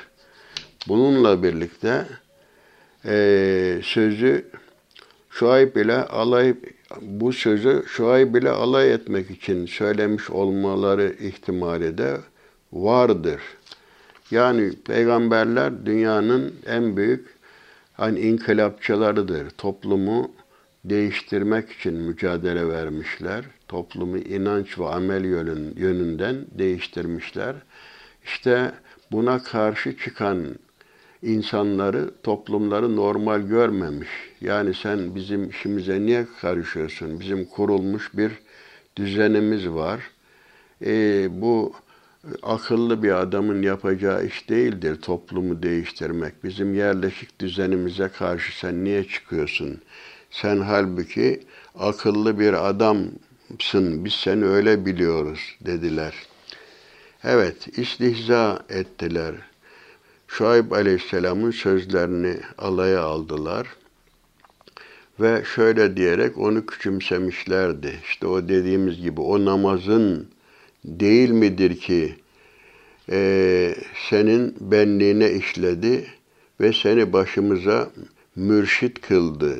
Bununla 0.88 1.42
birlikte 1.42 2.06
e, 3.04 3.80
sözü 3.84 4.44
Şuayb 5.30 5.76
ile 5.76 5.96
alay 5.96 6.54
bu 7.00 7.32
sözü 7.32 7.84
Şuayb 7.86 8.34
ile 8.34 8.50
alay 8.50 8.92
etmek 8.92 9.30
için 9.30 9.66
söylemiş 9.66 10.30
olmaları 10.30 11.16
ihtimali 11.20 11.98
de 11.98 12.16
vardır. 12.72 13.40
Yani 14.30 14.72
peygamberler 14.86 15.86
dünyanın 15.86 16.54
en 16.66 16.96
büyük 16.96 17.38
hani 17.92 18.20
inkılapçılarıdır. 18.20 19.50
Toplumu 19.50 20.32
değiştirmek 20.84 21.72
için 21.72 21.94
mücadele 21.94 22.68
vermişler. 22.68 23.44
Toplumu 23.68 24.18
inanç 24.18 24.78
ve 24.78 24.86
amel 24.88 25.24
yönün, 25.24 25.74
yönünden 25.76 26.36
değiştirmişler. 26.50 27.54
İşte 28.24 28.72
buna 29.12 29.42
karşı 29.42 29.96
çıkan 29.96 30.46
insanları, 31.22 32.10
toplumları 32.22 32.96
normal 32.96 33.40
görmemiş. 33.40 34.08
Yani 34.40 34.74
sen 34.74 35.14
bizim 35.14 35.50
işimize 35.50 36.00
niye 36.00 36.26
karışıyorsun? 36.40 37.20
Bizim 37.20 37.44
kurulmuş 37.44 38.16
bir 38.16 38.32
düzenimiz 38.96 39.68
var. 39.68 40.00
E, 40.86 40.92
bu 41.40 41.72
akıllı 42.42 43.02
bir 43.02 43.20
adamın 43.20 43.62
yapacağı 43.62 44.26
iş 44.26 44.48
değildir 44.48 44.96
toplumu 45.02 45.62
değiştirmek. 45.62 46.44
Bizim 46.44 46.74
yerleşik 46.74 47.40
düzenimize 47.40 48.08
karşı 48.08 48.58
sen 48.58 48.84
niye 48.84 49.04
çıkıyorsun? 49.04 49.80
Sen 50.30 50.60
halbuki 50.60 51.40
akıllı 51.78 52.38
bir 52.38 52.68
adamsın, 52.68 54.04
biz 54.04 54.12
seni 54.12 54.44
öyle 54.44 54.86
biliyoruz 54.86 55.56
dediler. 55.60 56.14
Evet, 57.24 57.78
istihza 57.78 58.58
ettiler. 58.68 59.34
Şuayb 60.28 60.70
Aleyhisselam'ın 60.70 61.50
sözlerini 61.50 62.36
alaya 62.58 63.02
aldılar 63.02 63.66
ve 65.20 65.42
şöyle 65.54 65.96
diyerek 65.96 66.38
onu 66.38 66.66
küçümsemişlerdi. 66.66 68.00
İşte 68.04 68.26
o 68.26 68.48
dediğimiz 68.48 69.00
gibi 69.00 69.20
o 69.20 69.44
namazın 69.44 70.28
değil 70.88 71.30
midir 71.30 71.80
ki 71.80 72.14
e, 73.10 73.74
senin 74.10 74.56
benliğine 74.60 75.32
işledi 75.32 76.06
ve 76.60 76.72
seni 76.72 77.12
başımıza 77.12 77.90
mürşit 78.36 79.00
kıldı. 79.00 79.56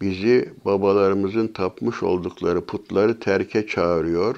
Bizi 0.00 0.48
babalarımızın 0.64 1.48
tapmış 1.48 2.02
oldukları 2.02 2.64
putları 2.64 3.20
terke 3.20 3.66
çağırıyor. 3.66 4.36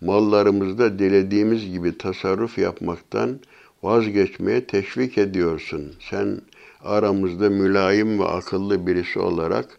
Mallarımızda 0.00 0.98
dilediğimiz 0.98 1.70
gibi 1.70 1.98
tasarruf 1.98 2.58
yapmaktan 2.58 3.40
vazgeçmeye 3.82 4.64
teşvik 4.64 5.18
ediyorsun. 5.18 5.92
Sen 6.10 6.40
aramızda 6.84 7.50
mülayim 7.50 8.18
ve 8.18 8.24
akıllı 8.24 8.86
birisi 8.86 9.18
olarak 9.18 9.78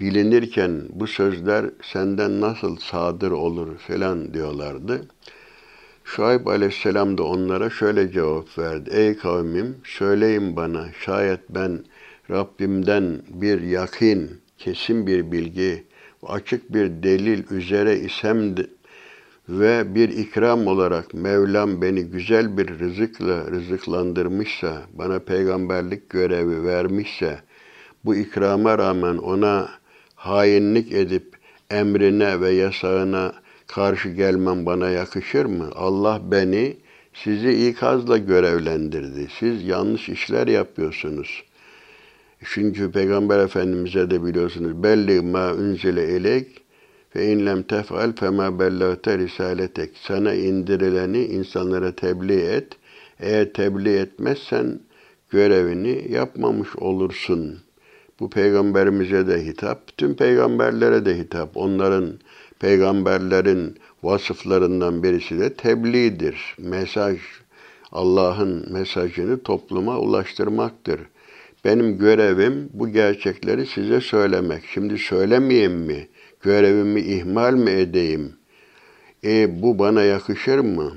bilinirken 0.00 0.82
bu 0.90 1.06
sözler 1.06 1.70
senden 1.82 2.40
nasıl 2.40 2.76
sadır 2.76 3.30
olur 3.30 3.78
falan 3.78 4.34
diyorlardı. 4.34 5.08
Şuayb 6.04 6.46
aleyhisselam 6.46 7.18
da 7.18 7.22
onlara 7.22 7.70
şöyle 7.70 8.12
cevap 8.12 8.58
verdi. 8.58 8.90
Ey 8.92 9.16
kavmim 9.16 9.76
söyleyin 9.84 10.56
bana 10.56 10.86
şayet 11.04 11.40
ben 11.50 11.84
Rabbimden 12.30 13.22
bir 13.28 13.60
yakin, 13.60 14.30
kesin 14.58 15.06
bir 15.06 15.32
bilgi, 15.32 15.84
açık 16.22 16.74
bir 16.74 17.02
delil 17.02 17.42
üzere 17.50 17.98
isem 17.98 18.54
ve 19.48 19.94
bir 19.94 20.08
ikram 20.08 20.66
olarak 20.66 21.14
Mevlam 21.14 21.82
beni 21.82 22.04
güzel 22.04 22.58
bir 22.58 22.78
rızıkla 22.78 23.50
rızıklandırmışsa, 23.50 24.82
bana 24.92 25.18
peygamberlik 25.18 26.10
görevi 26.10 26.64
vermişse, 26.64 27.38
bu 28.04 28.14
ikrama 28.14 28.78
rağmen 28.78 29.16
ona 29.16 29.68
hainlik 30.24 30.92
edip 30.92 31.36
emrine 31.70 32.40
ve 32.40 32.50
yasağına 32.50 33.32
karşı 33.66 34.08
gelmem 34.08 34.66
bana 34.66 34.90
yakışır 34.90 35.44
mı? 35.44 35.70
Allah 35.74 36.20
beni 36.30 36.76
sizi 37.14 37.68
ikazla 37.68 38.18
görevlendirdi. 38.18 39.28
Siz 39.38 39.64
yanlış 39.64 40.08
işler 40.08 40.46
yapıyorsunuz. 40.46 41.42
Çünkü 42.44 42.90
Peygamber 42.90 43.38
Efendimiz'e 43.38 44.10
de 44.10 44.24
biliyorsunuz 44.24 44.82
belli 44.82 45.20
ma 45.20 45.52
unzile 45.52 46.16
ileyk 46.16 46.48
ve 47.16 47.32
in 47.32 47.46
lem 47.46 47.62
tef'al 47.62 48.12
fema 48.12 48.58
bellagte 48.58 49.18
risaletek. 49.18 49.90
Sana 49.96 50.34
indirileni 50.34 51.24
insanlara 51.24 51.92
tebliğ 51.92 52.40
et. 52.40 52.68
Eğer 53.20 53.52
tebliğ 53.52 53.96
etmezsen 53.96 54.80
görevini 55.30 56.12
yapmamış 56.12 56.76
olursun. 56.76 57.63
Bu 58.20 58.30
peygamberimize 58.30 59.26
de 59.26 59.46
hitap, 59.46 59.96
tüm 59.96 60.14
peygamberlere 60.14 61.04
de 61.04 61.18
hitap. 61.18 61.56
Onların 61.56 62.18
peygamberlerin 62.60 63.76
vasıflarından 64.02 65.02
birisi 65.02 65.40
de 65.40 65.54
tebliğdir. 65.54 66.56
Mesaj, 66.58 67.18
Allah'ın 67.92 68.72
mesajını 68.72 69.42
topluma 69.42 69.98
ulaştırmaktır. 69.98 71.00
Benim 71.64 71.98
görevim 71.98 72.70
bu 72.72 72.88
gerçekleri 72.88 73.66
size 73.66 74.00
söylemek. 74.00 74.64
Şimdi 74.74 74.98
söylemeyeyim 74.98 75.72
mi? 75.72 76.08
Görevimi 76.42 77.00
ihmal 77.00 77.54
mi 77.54 77.70
edeyim? 77.70 78.32
E 79.24 79.62
bu 79.62 79.78
bana 79.78 80.02
yakışır 80.02 80.58
mı? 80.58 80.92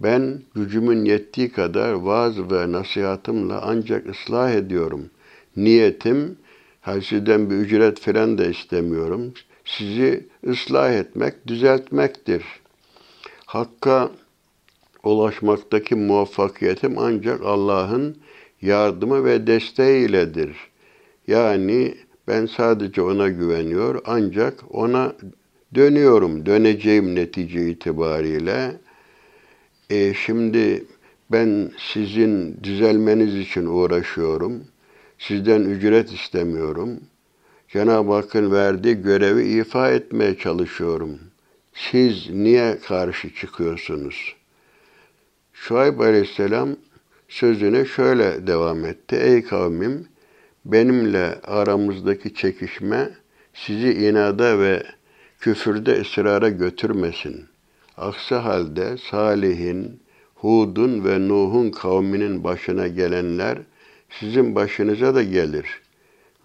Ben 0.00 0.42
gücümün 0.54 1.04
yettiği 1.04 1.52
kadar 1.52 1.92
vaaz 1.92 2.52
ve 2.52 2.72
nasihatımla 2.72 3.60
ancak 3.64 4.08
ıslah 4.08 4.50
ediyorum. 4.50 5.10
Niyetim, 5.56 6.36
sizden 7.02 7.50
bir 7.50 7.54
ücret 7.56 8.00
falan 8.00 8.38
da 8.38 8.46
istemiyorum 8.46 9.34
sizi 9.64 10.26
ıslah 10.48 10.92
etmek, 10.92 11.46
düzeltmektir. 11.46 12.44
Hakka 13.46 14.10
ulaşmaktaki 15.04 15.94
muvaffakiyetim 15.94 16.98
ancak 16.98 17.44
Allah'ın 17.44 18.16
yardımı 18.62 19.24
ve 19.24 19.46
desteğiyledir. 19.46 20.56
Yani 21.26 21.94
ben 22.28 22.46
sadece 22.46 23.02
ona 23.02 23.28
güveniyor 23.28 24.02
ancak 24.04 24.64
ona 24.70 25.12
dönüyorum, 25.74 26.46
döneceğim 26.46 27.14
netice 27.14 27.70
itibariyle. 27.70 28.72
E 29.90 30.14
şimdi 30.14 30.84
ben 31.32 31.70
sizin 31.92 32.58
düzelmeniz 32.62 33.34
için 33.34 33.66
uğraşıyorum. 33.66 34.64
Sizden 35.20 35.60
ücret 35.60 36.12
istemiyorum. 36.12 37.00
Cenab-ı 37.68 38.12
Hakk'ın 38.12 38.52
verdiği 38.52 39.02
görevi 39.02 39.42
ifa 39.42 39.90
etmeye 39.90 40.38
çalışıyorum. 40.38 41.18
Siz 41.74 42.30
niye 42.30 42.78
karşı 42.78 43.34
çıkıyorsunuz? 43.34 44.34
Şuayb 45.52 45.98
Aleyhisselam 45.98 46.68
sözüne 47.28 47.84
şöyle 47.84 48.46
devam 48.46 48.84
etti. 48.84 49.16
Ey 49.16 49.44
kavmim, 49.44 50.06
benimle 50.64 51.40
aramızdaki 51.44 52.34
çekişme 52.34 53.10
sizi 53.54 53.92
inada 53.92 54.58
ve 54.58 54.82
küfürde 55.40 56.00
ısrara 56.00 56.48
götürmesin. 56.48 57.44
Aksi 57.96 58.34
halde 58.34 58.96
Salih'in, 59.10 60.00
Hud'un 60.34 61.04
ve 61.04 61.28
Nuh'un 61.28 61.70
kavminin 61.70 62.44
başına 62.44 62.88
gelenler 62.88 63.58
sizin 64.10 64.54
başınıza 64.54 65.14
da 65.14 65.22
gelir.'' 65.22 65.90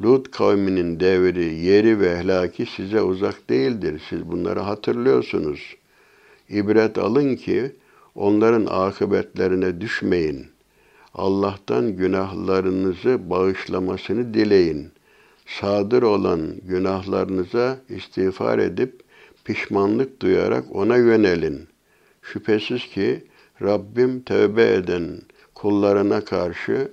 Lut 0.01 0.31
kavminin 0.31 0.99
devri, 0.99 1.53
yeri 1.53 1.99
ve 1.99 2.17
helaki 2.17 2.65
size 2.65 3.01
uzak 3.01 3.49
değildir. 3.49 4.01
Siz 4.09 4.31
bunları 4.31 4.59
hatırlıyorsunuz. 4.59 5.75
İbret 6.49 6.97
alın 6.97 7.35
ki 7.35 7.71
onların 8.15 8.65
akıbetlerine 8.65 9.81
düşmeyin. 9.81 10.47
Allah'tan 11.13 11.95
günahlarınızı 11.95 13.29
bağışlamasını 13.29 14.33
dileyin. 14.33 14.91
Sadır 15.45 16.03
olan 16.03 16.41
günahlarınıza 16.63 17.77
istiğfar 17.89 18.59
edip 18.59 19.01
pişmanlık 19.45 20.21
duyarak 20.21 20.75
ona 20.75 20.97
yönelin. 20.97 21.67
Şüphesiz 22.21 22.87
ki 22.87 23.23
Rabbim 23.61 24.21
tövbe 24.21 24.73
eden 24.73 25.21
kullarına 25.53 26.25
karşı 26.25 26.91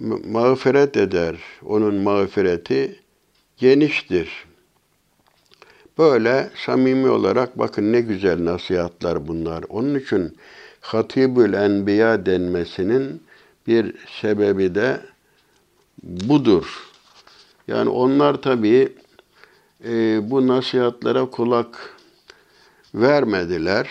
mağfiret 0.00 0.96
eder. 0.96 1.36
Onun 1.64 1.94
mağfireti 1.94 2.98
geniştir. 3.56 4.44
Böyle 5.98 6.50
samimi 6.66 7.08
olarak 7.08 7.58
bakın 7.58 7.92
ne 7.92 8.00
güzel 8.00 8.44
nasihatler 8.44 9.28
bunlar. 9.28 9.64
Onun 9.68 9.94
için 9.94 10.36
Hatibül 10.80 11.52
Enbiya 11.52 12.26
denmesinin 12.26 13.22
bir 13.66 13.94
sebebi 14.20 14.74
de 14.74 15.00
budur. 16.02 16.90
Yani 17.68 17.88
onlar 17.88 18.42
tabii 18.42 18.92
e, 19.84 20.20
bu 20.30 20.48
nasihatlara 20.48 21.26
kulak 21.30 21.96
vermediler. 22.94 23.88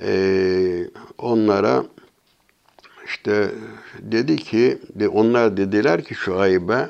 E, 0.00 0.90
onlara 1.18 1.84
işte 3.06 3.50
dedi 4.02 4.36
ki, 4.36 4.78
onlar 5.12 5.56
dediler 5.56 6.04
ki 6.04 6.14
şu 6.14 6.38
ayıbe, 6.38 6.88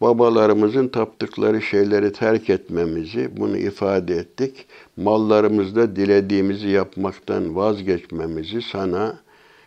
babalarımızın 0.00 0.88
taptıkları 0.88 1.62
şeyleri 1.62 2.12
terk 2.12 2.50
etmemizi, 2.50 3.36
bunu 3.36 3.56
ifade 3.56 4.16
ettik. 4.16 4.66
Mallarımızda 4.96 5.96
dilediğimizi 5.96 6.68
yapmaktan 6.68 7.56
vazgeçmemizi 7.56 8.62
sana 8.62 9.18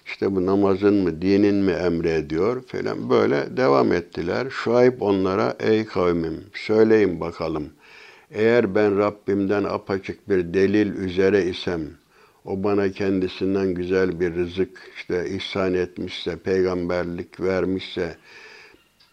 işte 0.06 0.36
bu 0.36 0.46
namazın 0.46 0.94
mı, 0.94 1.22
dinin 1.22 1.56
mi 1.56 1.72
emrediyor 1.72 2.64
falan 2.68 3.10
böyle 3.10 3.58
devam 3.58 3.94
ettiler. 3.94 4.48
Şuayb 4.50 5.02
onlara 5.02 5.56
ey 5.60 5.86
kavmim 5.86 6.44
söyleyin 6.54 7.20
bakalım. 7.20 7.70
Eğer 8.32 8.76
ben 8.76 8.98
Rabbimden 8.98 9.64
apaçık 9.64 10.30
bir 10.30 10.54
delil 10.54 10.96
üzere 10.96 11.46
isem, 11.46 11.82
o 12.46 12.64
bana 12.64 12.92
kendisinden 12.92 13.74
güzel 13.74 14.20
bir 14.20 14.36
rızık 14.36 14.92
işte 14.96 15.30
ihsan 15.30 15.74
etmişse, 15.74 16.38
peygamberlik 16.38 17.40
vermişse 17.40 18.16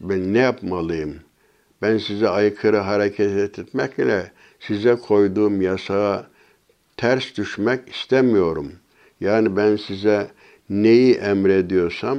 ben 0.01 0.35
ne 0.35 0.39
yapmalıyım? 0.39 1.15
Ben 1.83 1.99
size 1.99 2.29
aykırı 2.29 2.77
hareket 2.77 3.59
etmekle 3.59 4.33
size 4.61 4.95
koyduğum 4.95 5.62
yasağa 5.62 6.27
ters 6.97 7.37
düşmek 7.37 7.89
istemiyorum. 7.89 8.73
Yani 9.21 9.57
ben 9.57 9.77
size 9.77 10.31
neyi 10.71 11.15
emrediyorsam 11.15 12.19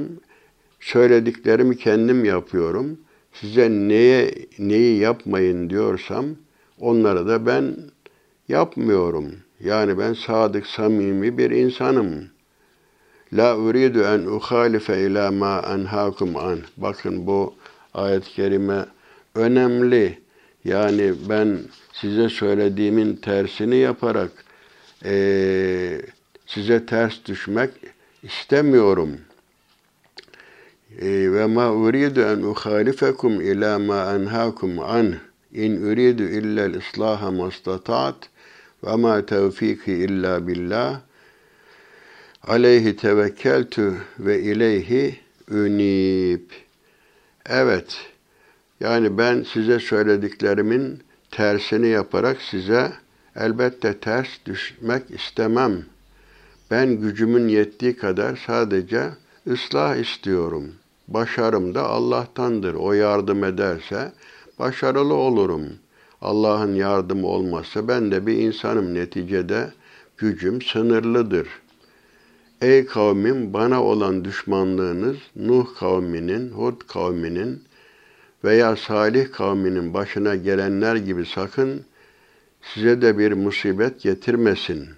söylediklerimi 0.80 1.76
kendim 1.76 2.24
yapıyorum. 2.24 3.00
Size 3.32 3.70
neye 3.70 4.34
neyi 4.58 4.98
yapmayın 4.98 5.70
diyorsam 5.70 6.26
onları 6.80 7.28
da 7.28 7.46
ben 7.46 7.76
yapmıyorum.'' 8.48 9.47
Yani 9.60 9.98
ben 9.98 10.12
sadık, 10.12 10.66
samimi 10.66 11.38
bir 11.38 11.50
insanım. 11.50 12.28
La 13.32 13.56
uridu 13.56 14.02
en 14.02 14.20
uhalife 14.20 15.06
ila 15.06 15.30
ma 15.30 15.60
enhakum 15.74 16.36
an. 16.36 16.58
Bakın 16.76 17.26
bu 17.26 17.54
ayet-i 17.94 18.30
kerime 18.30 18.86
önemli. 19.34 20.18
Yani 20.64 21.14
ben 21.28 21.58
size 21.92 22.28
söylediğimin 22.28 23.16
tersini 23.16 23.76
yaparak 23.76 24.30
e, 25.04 26.02
size 26.46 26.86
ters 26.86 27.24
düşmek 27.26 27.70
istemiyorum. 28.22 29.10
E, 31.00 31.32
ve 31.32 31.46
ma 31.46 31.72
uridu 31.72 32.20
en 32.20 32.42
uhalifekum 32.42 33.40
ila 33.40 33.78
ma 33.78 34.14
enhakum 34.14 34.78
anh 34.78 35.14
in 35.52 35.82
uridu 35.82 36.22
illa 36.22 36.68
l-islaha 36.68 37.30
mastata'at 37.30 38.30
ve 38.84 38.96
ma 38.96 39.26
tevfiki 39.26 39.92
illa 39.92 40.46
billah 40.46 41.00
aleyhi 42.42 42.96
tevekkeltü 42.96 43.94
ve 44.18 44.40
ileyhi 44.40 45.18
ünib. 45.50 46.50
Evet, 47.46 47.96
yani 48.80 49.18
ben 49.18 49.42
size 49.42 49.80
söylediklerimin 49.80 51.02
tersini 51.30 51.88
yaparak 51.88 52.42
size 52.42 52.92
elbette 53.36 53.98
ters 53.98 54.28
düşmek 54.46 55.10
istemem. 55.10 55.84
Ben 56.70 57.00
gücümün 57.00 57.48
yettiği 57.48 57.96
kadar 57.96 58.42
sadece 58.46 59.10
ıslah 59.46 59.96
istiyorum. 59.96 60.74
Başarım 61.08 61.74
da 61.74 61.82
Allah'tandır. 61.82 62.74
O 62.74 62.92
yardım 62.92 63.44
ederse 63.44 64.12
başarılı 64.58 65.14
olurum. 65.14 65.68
Allah'ın 66.22 66.74
yardımı 66.74 67.26
olmazsa 67.26 67.88
ben 67.88 68.12
de 68.12 68.26
bir 68.26 68.38
insanım 68.38 68.94
neticede 68.94 69.72
gücüm 70.16 70.62
sınırlıdır. 70.62 71.48
Ey 72.60 72.86
kavmim 72.86 73.52
bana 73.52 73.82
olan 73.84 74.24
düşmanlığınız 74.24 75.16
Nuh 75.36 75.66
kavminin, 75.78 76.50
Hud 76.50 76.80
kavminin 76.88 77.62
veya 78.44 78.76
Salih 78.76 79.32
kavminin 79.32 79.94
başına 79.94 80.34
gelenler 80.34 80.96
gibi 80.96 81.26
sakın 81.26 81.84
size 82.62 83.02
de 83.02 83.18
bir 83.18 83.32
musibet 83.32 84.00
getirmesin. 84.02 84.88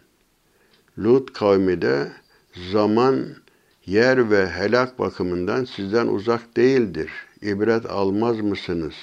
Lut 0.99 1.33
kavmi 1.33 1.83
de 1.83 2.13
zaman, 2.73 3.27
yer 3.87 4.31
ve 4.31 4.51
helak 4.51 4.99
bakımından 4.99 5.65
sizden 5.65 6.07
uzak 6.07 6.57
değildir. 6.57 7.11
İbret 7.43 7.91
almaz 7.91 8.41
mısınız? 8.41 8.95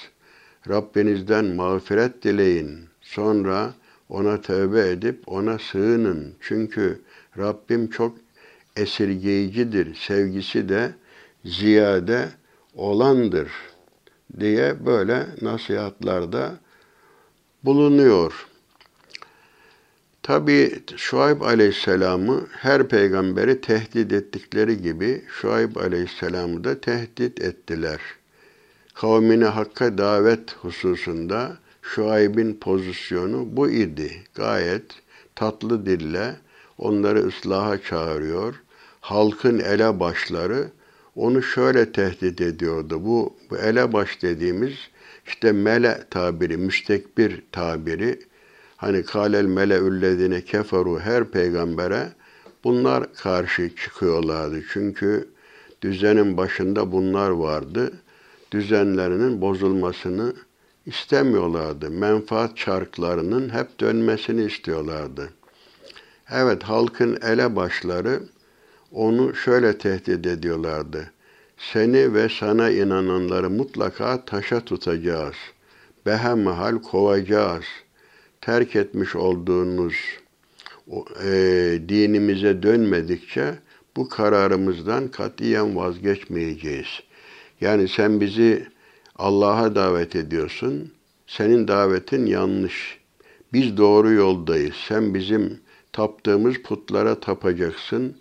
Rabbinizden 0.69 1.45
mağfiret 1.45 2.23
dileyin. 2.23 2.85
Sonra 3.01 3.73
ona 4.09 4.41
tövbe 4.41 4.89
edip 4.89 5.23
ona 5.27 5.59
sığının. 5.59 6.35
Çünkü 6.41 7.01
Rabbim 7.37 7.89
çok 7.89 8.17
esirgeyicidir. 8.75 9.95
Sevgisi 9.95 10.69
de 10.69 10.91
ziyade 11.45 12.29
olandır 12.75 13.51
diye 14.39 14.85
böyle 14.85 15.25
nasihatlarda 15.41 16.59
bulunuyor. 17.63 18.47
Tabi 20.23 20.83
Şuayb 20.97 21.41
Aleyhisselam'ı 21.41 22.47
her 22.51 22.87
peygamberi 22.87 23.61
tehdit 23.61 24.13
ettikleri 24.13 24.81
gibi 24.81 25.23
Şuayb 25.27 25.75
Aleyhisselam'ı 25.75 26.63
da 26.63 26.81
tehdit 26.81 27.41
ettiler. 27.41 27.99
Kavmine 29.01 29.45
hakka 29.45 29.97
davet 29.97 30.53
hususunda 30.53 31.57
Şuayb'in 31.81 32.53
pozisyonu 32.53 33.47
bu 33.51 33.69
idi. 33.69 34.11
Gayet 34.35 34.83
tatlı 35.35 35.85
dille 35.85 36.35
onları 36.77 37.19
ıslaha 37.27 37.81
çağırıyor. 37.81 38.55
Halkın 39.01 39.59
elebaşları 39.59 40.67
onu 41.15 41.43
şöyle 41.43 41.91
tehdit 41.91 42.41
ediyordu. 42.41 43.05
Bu, 43.05 43.33
bu 43.49 43.57
elebaş 43.57 44.21
dediğimiz 44.21 44.73
işte 45.27 45.51
mele 45.51 46.03
tabiri, 46.09 46.57
müstekbir 46.57 47.43
tabiri 47.51 48.19
Hani 48.77 49.03
kalel 49.03 49.45
meleüllezine 49.45 50.41
keferu 50.41 50.99
her 50.99 51.25
peygambere 51.25 52.07
bunlar 52.63 53.13
karşı 53.13 53.75
çıkıyorlardı. 53.75 54.63
Çünkü 54.73 55.29
düzenin 55.81 56.37
başında 56.37 56.91
bunlar 56.91 57.29
vardı. 57.29 57.91
Düzenlerinin 58.51 59.41
bozulmasını 59.41 60.33
istemiyorlardı. 60.85 61.89
Menfaat 61.89 62.57
çarklarının 62.57 63.49
hep 63.49 63.79
dönmesini 63.79 64.43
istiyorlardı. 64.43 65.29
Evet 66.31 66.63
halkın 66.63 67.17
elebaşları 67.21 68.19
onu 68.91 69.35
şöyle 69.35 69.77
tehdit 69.77 70.27
ediyorlardı. 70.27 71.11
Seni 71.57 72.13
ve 72.13 72.29
sana 72.39 72.69
inananları 72.69 73.49
mutlaka 73.49 74.25
taşa 74.25 74.59
tutacağız. 74.65 75.35
Behemahal 76.05 76.81
kovacağız.'' 76.81 77.87
terk 78.47 78.75
etmiş 78.75 79.15
olduğunuz 79.15 79.95
e, 81.23 81.31
dinimize 81.89 82.63
dönmedikçe 82.63 83.55
bu 83.97 84.09
kararımızdan 84.09 85.07
katiyen 85.07 85.75
vazgeçmeyeceğiz. 85.75 86.87
Yani 87.61 87.87
sen 87.87 88.21
bizi 88.21 88.67
Allah'a 89.15 89.75
davet 89.75 90.15
ediyorsun. 90.15 90.91
Senin 91.27 91.67
davetin 91.67 92.25
yanlış. 92.25 92.99
Biz 93.53 93.77
doğru 93.77 94.11
yoldayız. 94.11 94.75
Sen 94.87 95.13
bizim 95.13 95.59
taptığımız 95.93 96.57
putlara 96.57 97.19
tapacaksın. 97.19 98.17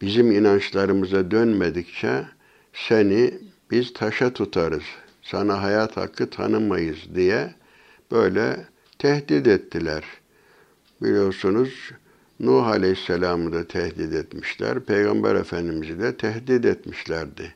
Bizim 0.00 0.32
inançlarımıza 0.32 1.30
dönmedikçe 1.30 2.24
seni 2.72 3.34
biz 3.70 3.92
taşa 3.92 4.32
tutarız. 4.32 4.84
Sana 5.22 5.62
hayat 5.62 5.96
hakkı 5.96 6.30
tanımayız 6.30 6.98
diye 7.14 7.54
böyle 8.10 8.56
tehdit 8.98 9.46
ettiler. 9.46 10.04
Biliyorsunuz 11.02 11.90
Nuh 12.40 12.66
Aleyhisselam'ı 12.66 13.52
da 13.52 13.66
tehdit 13.66 14.14
etmişler. 14.14 14.80
Peygamber 14.80 15.34
Efendimiz'i 15.34 16.00
de 16.00 16.16
tehdit 16.16 16.64
etmişlerdi. 16.64 17.54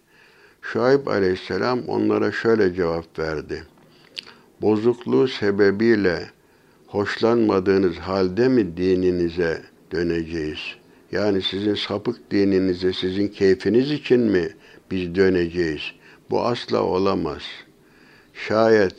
Şuayb 0.73 1.07
Aleyhisselam 1.07 1.81
onlara 1.87 2.33
şöyle 2.33 2.75
cevap 2.75 3.19
verdi. 3.19 3.65
Bozukluğu 4.63 5.29
sebebiyle 5.29 6.31
hoşlanmadığınız 6.87 7.97
halde 7.97 8.49
mi 8.49 8.77
dininize 8.77 9.63
döneceğiz? 9.93 10.59
Yani 11.13 11.43
sizin 11.43 11.75
sapık 11.75 12.31
dininize, 12.31 12.93
sizin 12.93 13.29
keyfiniz 13.29 13.91
için 13.91 14.21
mi 14.21 14.49
biz 14.91 15.15
döneceğiz? 15.15 15.81
Bu 16.31 16.43
asla 16.43 16.83
olamaz. 16.83 17.43
Şayet 18.35 18.97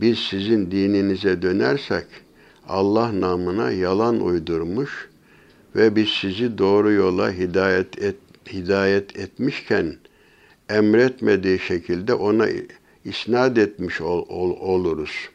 biz 0.00 0.18
sizin 0.18 0.70
dininize 0.70 1.42
dönersek 1.42 2.06
Allah 2.68 3.20
namına 3.20 3.70
yalan 3.70 4.20
uydurmuş 4.20 5.08
ve 5.76 5.96
biz 5.96 6.08
sizi 6.08 6.58
doğru 6.58 6.92
yola 6.92 7.32
hidayet 7.32 8.02
et, 8.02 8.16
hidayet 8.52 9.18
etmişken 9.18 9.96
emretmediği 10.68 11.58
şekilde 11.58 12.14
ona 12.14 12.46
isnat 13.04 13.58
etmiş 13.58 14.00
ol, 14.00 14.26
ol, 14.28 14.56
oluruz. 14.60 15.28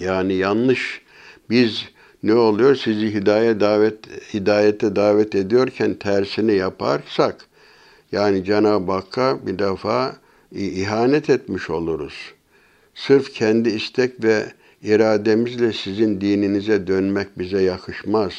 Yani 0.00 0.34
yanlış 0.34 1.02
biz 1.50 1.84
ne 2.22 2.34
oluyor? 2.34 2.76
Sizi 2.76 3.14
hidayete 3.14 3.60
davet 3.60 3.98
hidayete 4.34 4.96
davet 4.96 5.34
ediyorken 5.34 5.94
tersini 5.94 6.54
yaparsak 6.54 7.46
yani 8.12 8.44
Cenab-ı 8.44 8.92
Hakk'a 8.92 9.46
bir 9.46 9.58
defa 9.58 10.16
ihanet 10.52 11.30
etmiş 11.30 11.70
oluruz. 11.70 12.14
Sırf 12.94 13.32
kendi 13.32 13.68
istek 13.68 14.24
ve 14.24 14.52
irademizle 14.82 15.72
sizin 15.72 16.20
dininize 16.20 16.86
dönmek 16.86 17.38
bize 17.38 17.62
yakışmaz. 17.62 18.32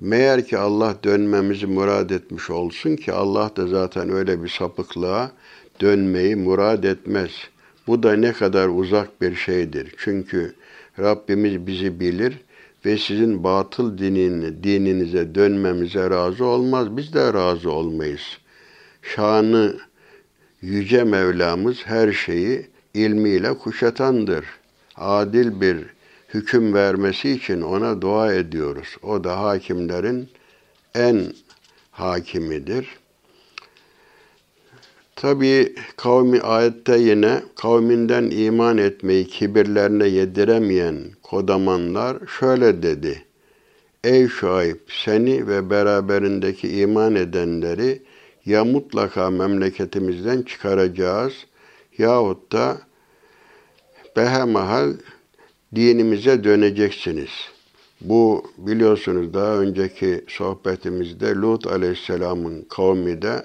Meğer 0.00 0.46
ki 0.46 0.58
Allah 0.58 0.96
dönmemizi 1.04 1.66
murad 1.66 2.10
etmiş 2.10 2.50
olsun 2.50 2.96
ki 2.96 3.12
Allah 3.12 3.50
da 3.56 3.66
zaten 3.66 4.10
öyle 4.10 4.42
bir 4.42 4.48
sapıklığa 4.48 5.30
dönmeyi 5.80 6.36
murad 6.36 6.84
etmez. 6.84 7.30
Bu 7.86 8.02
da 8.02 8.16
ne 8.16 8.32
kadar 8.32 8.68
uzak 8.68 9.20
bir 9.20 9.34
şeydir. 9.34 9.94
Çünkü 9.98 10.54
Rabbimiz 10.98 11.66
bizi 11.66 12.00
bilir 12.00 12.38
ve 12.86 12.98
sizin 12.98 13.44
batıl 13.44 13.98
dinini, 13.98 14.64
dininize 14.64 15.34
dönmemize 15.34 16.10
razı 16.10 16.44
olmaz. 16.44 16.96
Biz 16.96 17.14
de 17.14 17.32
razı 17.32 17.70
olmayız. 17.70 18.38
Şanı 19.02 19.76
yüce 20.62 21.04
Mevlamız 21.04 21.86
her 21.86 22.12
şeyi 22.12 22.66
ilmiyle 22.94 23.58
kuşatandır. 23.58 24.44
Adil 24.96 25.60
bir 25.60 25.93
hüküm 26.34 26.74
vermesi 26.74 27.30
için 27.30 27.60
ona 27.60 28.02
dua 28.02 28.34
ediyoruz. 28.34 28.88
O 29.02 29.24
da 29.24 29.40
hakimlerin 29.40 30.28
en 30.94 31.32
hakimidir. 31.90 32.88
Tabi 35.16 35.74
kavmi 35.96 36.40
ayette 36.40 36.98
yine 36.98 37.42
kavminden 37.56 38.30
iman 38.30 38.78
etmeyi 38.78 39.26
kibirlerine 39.26 40.08
yediremeyen 40.08 40.96
kodamanlar 41.22 42.16
şöyle 42.40 42.82
dedi. 42.82 43.24
Ey 44.04 44.28
Şuayb 44.28 44.76
seni 45.04 45.48
ve 45.48 45.70
beraberindeki 45.70 46.68
iman 46.80 47.14
edenleri 47.14 48.02
ya 48.44 48.64
mutlaka 48.64 49.30
memleketimizden 49.30 50.42
çıkaracağız.'' 50.42 51.54
yahut 51.98 52.52
da 52.52 52.78
behemahal 54.16 54.92
dinimize 55.76 56.44
döneceksiniz. 56.44 57.30
Bu 58.00 58.44
biliyorsunuz 58.58 59.34
daha 59.34 59.56
önceki 59.56 60.24
sohbetimizde 60.28 61.34
Lut 61.34 61.66
aleyhisselamın 61.66 62.62
kavmi 62.62 63.22
de 63.22 63.44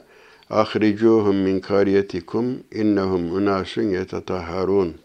ahricuhum 0.49 1.35
min 1.35 1.59
karyetikum 1.59 2.45
innehum 2.71 3.31
unasun 3.31 3.81
yetetahharun. 3.83 4.95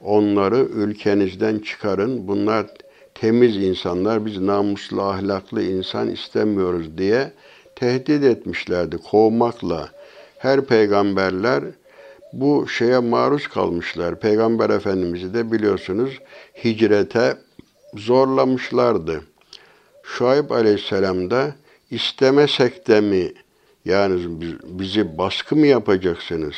Onları 0.00 0.56
ülkenizden 0.56 1.58
çıkarın. 1.58 2.28
Bunlar 2.28 2.66
temiz 3.14 3.56
insanlar. 3.56 4.26
Biz 4.26 4.38
namuslu, 4.38 5.02
ahlaklı 5.02 5.62
insan 5.62 6.10
istemiyoruz 6.10 6.98
diye 6.98 7.32
tehdit 7.76 8.24
etmişlerdi 8.24 8.96
kovmakla. 8.96 9.88
Her 10.38 10.64
peygamberler 10.66 11.64
bu 12.40 12.68
şeye 12.68 12.98
maruz 12.98 13.48
kalmışlar. 13.48 14.20
Peygamber 14.20 14.70
Efendimiz'i 14.70 15.34
de 15.34 15.52
biliyorsunuz 15.52 16.18
hicrete 16.64 17.36
zorlamışlardı. 17.94 19.24
Şuayb 20.02 20.50
Aleyhisselam 20.50 21.30
da 21.30 21.54
istemesek 21.90 22.88
de 22.88 23.00
mi 23.00 23.32
yani 23.84 24.20
bizi 24.64 25.18
baskı 25.18 25.56
mı 25.56 25.66
yapacaksınız? 25.66 26.54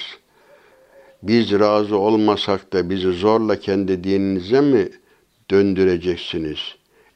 Biz 1.23 1.53
razı 1.53 1.99
olmasak 1.99 2.73
da 2.73 2.91
bizi 2.91 3.13
zorla 3.13 3.61
kendi 3.61 4.05
dininize 4.05 4.61
mi 4.61 4.89
döndüreceksiniz? 5.51 6.59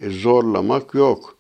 E 0.00 0.10
zorlamak 0.10 0.94
yok. 0.94 1.39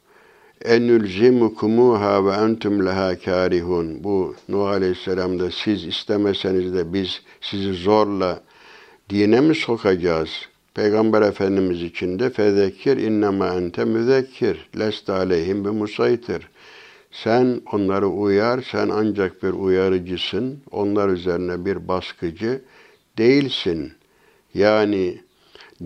Enülzimukumuha 0.64 2.26
ve 2.26 2.30
entum 2.30 2.86
leha 2.86 3.18
karihun. 3.18 4.04
Bu 4.04 4.34
Nuh 4.48 4.66
Aleyhisselam'da 4.66 5.50
siz 5.50 5.84
istemeseniz 5.84 6.74
de 6.74 6.92
biz 6.92 7.22
sizi 7.40 7.72
zorla 7.72 8.40
dine 9.10 9.40
mi 9.40 9.54
sokacağız? 9.54 10.28
Peygamber 10.74 11.22
Efendimiz 11.22 11.82
için 11.82 12.18
de 12.18 12.30
fezekir 12.30 12.96
innema 12.96 13.48
ente 13.48 13.84
müzekkir 13.84 14.68
lest 14.78 15.10
aleyhim 15.10 15.64
bi 15.64 15.68
musaytir. 15.68 16.48
Sen 17.10 17.60
onları 17.72 18.08
uyar, 18.08 18.62
sen 18.70 18.88
ancak 18.88 19.42
bir 19.42 19.52
uyarıcısın. 19.52 20.58
Onlar 20.70 21.08
üzerine 21.08 21.64
bir 21.64 21.88
baskıcı 21.88 22.62
değilsin. 23.18 23.92
Yani 24.54 25.20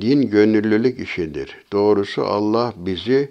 din 0.01 0.31
gönüllülük 0.31 1.01
işidir. 1.01 1.57
Doğrusu 1.73 2.25
Allah 2.25 2.75
bizi 2.77 3.31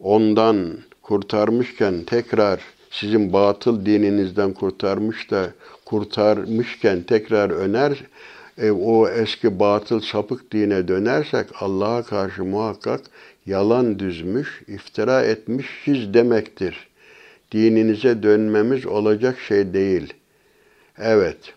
ondan 0.00 0.78
kurtarmışken 1.02 2.04
tekrar 2.04 2.60
sizin 2.90 3.32
batıl 3.32 3.86
dininizden 3.86 4.52
kurtarmış 4.52 5.30
da 5.30 5.50
kurtarmışken 5.84 7.02
tekrar 7.02 7.50
öner 7.50 8.04
e, 8.58 8.70
o 8.70 9.08
eski 9.08 9.58
batıl 9.58 10.00
sapık 10.00 10.52
dine 10.52 10.88
dönersek 10.88 11.46
Allah'a 11.60 12.02
karşı 12.02 12.44
muhakkak 12.44 13.00
yalan 13.46 13.98
düzmüş, 13.98 14.62
iftira 14.66 15.22
etmişiz 15.22 16.14
demektir. 16.14 16.88
Dininize 17.52 18.22
dönmemiz 18.22 18.86
olacak 18.86 19.38
şey 19.38 19.74
değil. 19.74 20.14
Evet. 20.98 21.54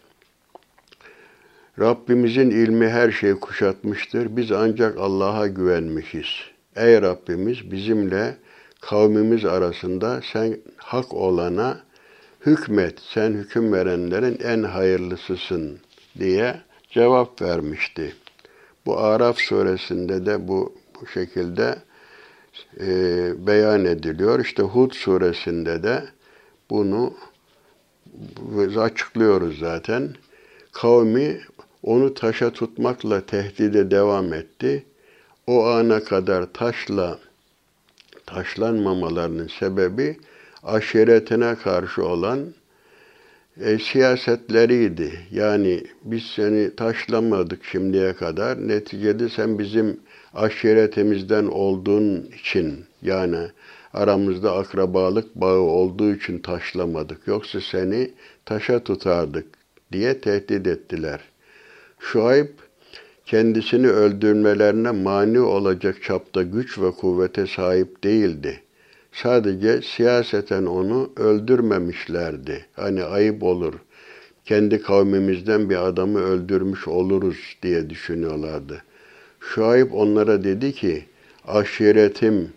Rabbimizin 1.80 2.50
ilmi 2.50 2.88
her 2.88 3.12
şeyi 3.12 3.36
kuşatmıştır. 3.36 4.38
Biz 4.38 4.52
ancak 4.52 4.98
Allah'a 4.98 5.48
güvenmişiz. 5.48 6.51
Ey 6.76 7.02
Rabbimiz 7.02 7.72
bizimle 7.72 8.38
kavmimiz 8.82 9.46
arasında 9.46 10.22
sen 10.34 10.58
hak 10.78 11.14
olana 11.14 11.84
hükmet. 12.46 13.00
Sen 13.00 13.34
hüküm 13.34 13.74
verenlerin 13.74 14.40
en 14.44 14.64
hayırlısısın 14.64 15.80
diye 16.20 16.62
cevap 16.90 17.42
vermişti. 17.42 18.16
Bu 18.86 18.98
Araf 18.98 19.38
suresinde 19.38 20.26
de 20.26 20.48
bu, 20.48 20.76
bu 21.02 21.08
şekilde 21.08 21.76
e, 22.80 22.88
beyan 23.48 23.86
ediliyor. 23.86 24.40
İşte 24.40 24.64
Hud 24.64 24.92
suresinde 24.92 25.84
de 25.84 26.04
bunu 26.70 27.14
açıklıyoruz 28.78 29.60
zaten. 29.60 30.16
Kavmi 30.72 31.42
onu 31.84 32.14
taşa 32.14 32.50
tutmakla 32.50 33.26
tehdide 33.26 33.92
devam 33.92 34.34
etti. 34.34 34.86
O 35.52 35.66
ana 35.66 36.04
kadar 36.04 36.54
taşla 36.54 37.20
taşlanmamalarının 38.26 39.48
sebebi 39.60 40.18
aşiretine 40.64 41.56
karşı 41.56 42.06
olan 42.06 42.40
e, 43.62 43.78
siyasetleriydi. 43.80 45.12
Yani 45.32 45.84
biz 46.04 46.24
seni 46.24 46.76
taşlamadık 46.76 47.66
şimdiye 47.66 48.14
kadar. 48.14 48.68
Neticede 48.68 49.30
sen 49.30 49.60
bizim 49.60 50.00
aşiretimizden 50.34 51.46
olduğun 51.46 52.32
için 52.40 52.86
yani 53.02 53.48
aramızda 53.94 54.58
akrabalık 54.58 55.36
bağı 55.36 55.60
olduğu 55.60 56.16
için 56.16 56.40
taşlamadık. 56.40 57.28
Yoksa 57.28 57.62
seni 57.62 58.12
taşa 58.46 58.84
tutardık 58.84 59.46
diye 59.92 60.22
tehdit 60.22 60.68
ettiler. 60.68 61.20
Şuayb 62.00 62.50
kendisini 63.32 63.88
öldürmelerine 63.90 64.92
mani 64.92 65.40
olacak 65.40 66.04
çapta 66.04 66.44
güç 66.44 66.80
ve 66.80 66.92
kuvvete 66.92 67.48
sahip 67.48 68.04
değildi. 68.04 68.60
Sadece 69.12 69.82
siyaseten 69.82 70.66
onu 70.66 71.12
öldürmemişlerdi. 71.16 72.66
Hani 72.76 73.04
ayıp 73.04 73.44
olur. 73.44 73.74
Kendi 74.46 74.82
kavmimizden 74.82 75.70
bir 75.70 75.76
adamı 75.88 76.20
öldürmüş 76.20 76.88
oluruz 76.88 77.38
diye 77.64 77.90
düşünüyorlardı. 77.90 78.84
Şuayb 79.40 79.92
onlara 79.94 80.44
dedi 80.44 80.72
ki, 80.74 81.06
aşiretim 81.48 82.50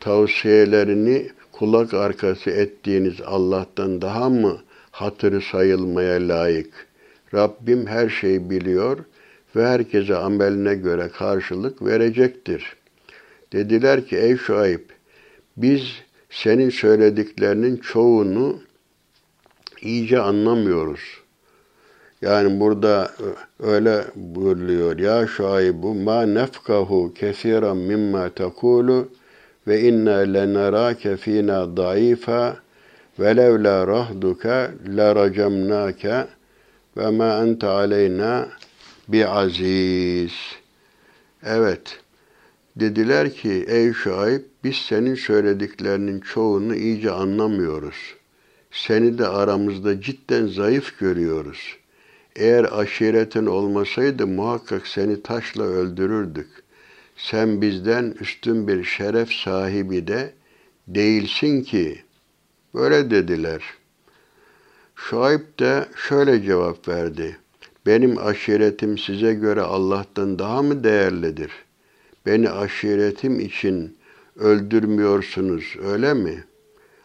tavsiyelerini 0.00 1.28
kulak 1.52 1.94
arkası 1.94 2.50
ettiğiniz 2.50 3.20
Allah'tan 3.26 4.02
daha 4.02 4.28
mı 4.30 4.58
hatırı 4.90 5.40
sayılmaya 5.40 6.28
layık? 6.28 6.86
Rabbim 7.34 7.86
her 7.86 8.08
şeyi 8.08 8.50
biliyor 8.50 8.98
ve 9.56 9.66
herkese 9.66 10.16
ameline 10.16 10.74
göre 10.74 11.08
karşılık 11.08 11.82
verecektir. 11.82 12.76
Dediler 13.52 14.06
ki 14.06 14.16
ey 14.16 14.36
Şuayb 14.36 14.80
biz 15.56 15.82
senin 16.30 16.70
söylediklerinin 16.70 17.76
çoğunu 17.76 18.60
iyice 19.82 20.20
anlamıyoruz. 20.20 21.00
Yani 22.22 22.60
burada 22.60 23.10
öyle 23.60 24.04
buyuruluyor. 24.16 24.98
Ya 24.98 25.26
şaibu 25.26 25.94
ma 25.94 26.22
nefkahu 26.22 27.14
kesiran 27.14 27.76
mimma 27.76 28.28
tekulu 28.28 29.08
ve 29.66 29.80
inna 29.80 30.16
lenarake 30.16 31.16
fina 31.16 31.76
daifa 31.76 32.56
ve 33.18 33.36
levla 33.36 33.86
rahduka 33.86 34.70
laracamnake 34.86 36.26
ve 36.96 37.10
ma 37.10 37.42
ente 37.42 37.66
aleyna 37.66 38.48
bi 39.08 39.26
aziz. 39.26 40.32
Evet. 41.42 42.00
Dediler 42.76 43.34
ki 43.34 43.64
ey 43.68 43.92
Şuayb 43.92 44.42
biz 44.64 44.76
senin 44.76 45.14
söylediklerinin 45.14 46.20
çoğunu 46.20 46.74
iyice 46.74 47.10
anlamıyoruz. 47.10 48.14
Seni 48.70 49.18
de 49.18 49.28
aramızda 49.28 50.00
cidden 50.00 50.46
zayıf 50.46 50.98
görüyoruz. 50.98 51.76
Eğer 52.36 52.78
aşiretin 52.78 53.46
olmasaydı 53.46 54.26
muhakkak 54.26 54.86
seni 54.86 55.22
taşla 55.22 55.62
öldürürdük. 55.62 56.48
Sen 57.16 57.62
bizden 57.62 58.14
üstün 58.20 58.68
bir 58.68 58.84
şeref 58.84 59.32
sahibi 59.32 60.06
de 60.06 60.32
değilsin 60.88 61.62
ki. 61.62 62.02
Böyle 62.74 63.10
dediler. 63.10 63.62
Şuayb 64.96 65.40
de 65.60 65.86
şöyle 66.08 66.42
cevap 66.42 66.88
verdi. 66.88 67.36
Benim 67.86 68.18
aşiretim 68.18 68.98
size 68.98 69.34
göre 69.34 69.60
Allah'tan 69.60 70.38
daha 70.38 70.62
mı 70.62 70.84
değerlidir? 70.84 71.50
Beni 72.26 72.50
aşiretim 72.50 73.40
için 73.40 73.96
öldürmüyorsunuz 74.36 75.76
öyle 75.84 76.14
mi? 76.14 76.44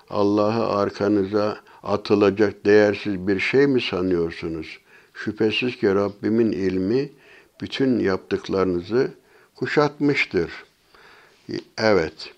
Allah'ı 0.10 0.68
arkanıza 0.68 1.58
atılacak 1.84 2.66
değersiz 2.66 3.28
bir 3.28 3.40
şey 3.40 3.68
mi 3.68 3.82
sanıyorsunuz? 3.82 4.80
Şüphesiz 5.14 5.78
ki 5.78 5.96
Rabbimin 5.96 6.52
ilmi 6.52 7.10
bütün 7.62 8.00
yaptıklarınızı 8.00 9.12
kuşatmıştır. 9.56 10.52
Evet. 11.78 12.34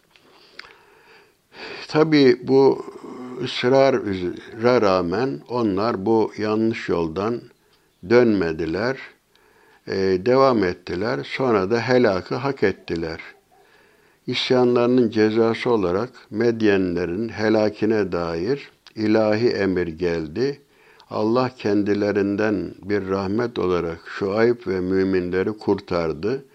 Tabi 1.87 2.39
bu 2.43 2.85
ısrara 3.43 4.81
rağmen 4.81 5.39
onlar 5.49 6.05
bu 6.05 6.31
yanlış 6.37 6.89
yoldan 6.89 7.41
dönmediler, 8.09 8.97
ee, 9.87 9.95
devam 10.25 10.63
ettiler. 10.63 11.19
Sonra 11.37 11.71
da 11.71 11.79
helakı 11.79 12.35
hak 12.35 12.63
ettiler.'' 12.63 13.39
İsyanlarının 14.29 15.09
cezası 15.09 15.69
olarak 15.69 16.09
Medyenlerin 16.29 17.29
helakine 17.29 18.11
dair 18.11 18.71
ilahi 18.95 19.47
emir 19.49 19.87
geldi. 19.87 20.61
Allah 21.09 21.51
kendilerinden 21.57 22.73
bir 22.81 23.09
rahmet 23.09 23.59
olarak 23.59 23.99
şu 24.05 24.33
ayıp 24.33 24.67
ve 24.67 24.79
müminleri 24.79 25.57
kurtardı. 25.57 26.45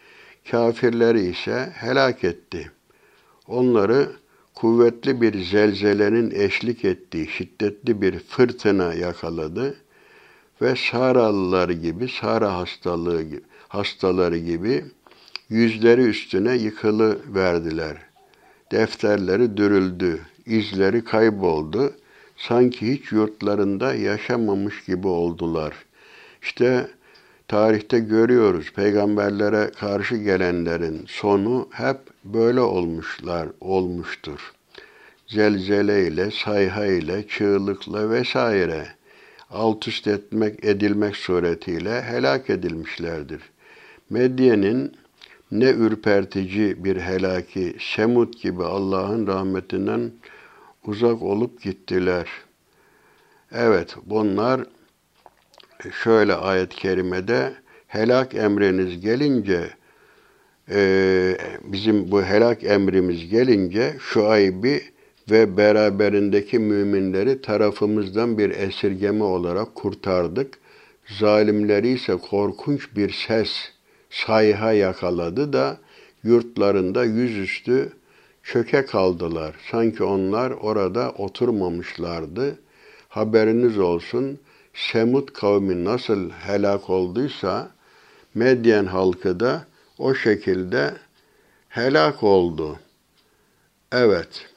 Kafirleri 0.50 1.20
ise 1.20 1.72
helak 1.74 2.24
etti. 2.24 2.70
onları 3.48 4.08
kuvvetli 4.54 5.20
bir 5.20 5.44
zelzelenin 5.44 6.30
eşlik 6.30 6.84
ettiği 6.84 7.28
şiddetli 7.28 8.02
bir 8.02 8.18
fırtına 8.18 8.94
yakaladı 8.94 9.74
ve 10.62 10.74
Saralılar 10.90 11.68
gibi, 11.68 12.08
Sara 12.08 12.56
hastalığı 12.56 13.24
hastaları 13.68 14.38
gibi 14.38 14.84
yüzleri 15.48 16.00
üstüne 16.00 16.56
yıkılı 16.56 17.18
verdiler. 17.34 17.96
Defterleri 18.72 19.56
dürüldü, 19.56 20.20
izleri 20.46 21.04
kayboldu. 21.04 21.92
Sanki 22.36 22.92
hiç 22.92 23.12
yurtlarında 23.12 23.94
yaşamamış 23.94 24.84
gibi 24.84 25.08
oldular. 25.08 25.74
İşte 26.42 26.90
tarihte 27.48 27.98
görüyoruz 27.98 28.72
peygamberlere 28.72 29.70
karşı 29.80 30.16
gelenlerin 30.16 31.04
sonu 31.06 31.68
hep 31.70 31.98
böyle 32.24 32.60
olmuşlar, 32.60 33.48
olmuştur. 33.60 34.52
Zelzeleyle, 35.26 36.30
sayhayla, 36.30 37.28
çığlıkla 37.28 38.10
vesaire 38.10 38.86
alt 39.54 39.88
üst 39.88 40.06
etmek, 40.06 40.64
edilmek 40.64 41.16
suretiyle 41.16 42.02
helak 42.02 42.50
edilmişlerdir. 42.50 43.40
Medye'nin 44.10 44.96
ne 45.52 45.70
ürpertici 45.70 46.84
bir 46.84 46.96
helaki, 46.96 47.76
Semut 47.80 48.42
gibi 48.42 48.64
Allah'ın 48.64 49.26
rahmetinden 49.26 50.12
uzak 50.86 51.22
olup 51.22 51.62
gittiler. 51.62 52.28
Evet, 53.52 53.96
bunlar 54.06 54.60
şöyle 56.02 56.34
ayet-i 56.34 56.76
kerimede 56.76 57.54
helak 57.86 58.34
emriniz 58.34 59.00
gelince 59.00 59.70
e, 60.70 61.36
bizim 61.64 62.10
bu 62.10 62.22
helak 62.22 62.64
emrimiz 62.64 63.30
gelince 63.30 63.96
şu 64.00 64.28
aybi 64.28 64.93
ve 65.30 65.56
beraberindeki 65.56 66.58
müminleri 66.58 67.42
tarafımızdan 67.42 68.38
bir 68.38 68.50
esirgeme 68.50 69.24
olarak 69.24 69.74
kurtardık. 69.74 70.58
Zalimleri 71.18 71.88
ise 71.88 72.16
korkunç 72.16 72.96
bir 72.96 73.10
ses, 73.12 73.50
sayha 74.10 74.72
yakaladı 74.72 75.52
da 75.52 75.78
yurtlarında 76.22 77.04
yüzüstü 77.04 77.92
çöke 78.42 78.86
kaldılar. 78.86 79.54
Sanki 79.70 80.04
onlar 80.04 80.50
orada 80.50 81.10
oturmamışlardı. 81.10 82.58
Haberiniz 83.08 83.78
olsun, 83.78 84.38
Semut 84.74 85.32
kavmi 85.32 85.84
nasıl 85.84 86.30
helak 86.30 86.90
olduysa, 86.90 87.70
Medyen 88.34 88.84
halkı 88.84 89.40
da 89.40 89.66
o 89.98 90.14
şekilde 90.14 90.94
helak 91.68 92.22
oldu. 92.22 92.78
Evet. 93.92 94.53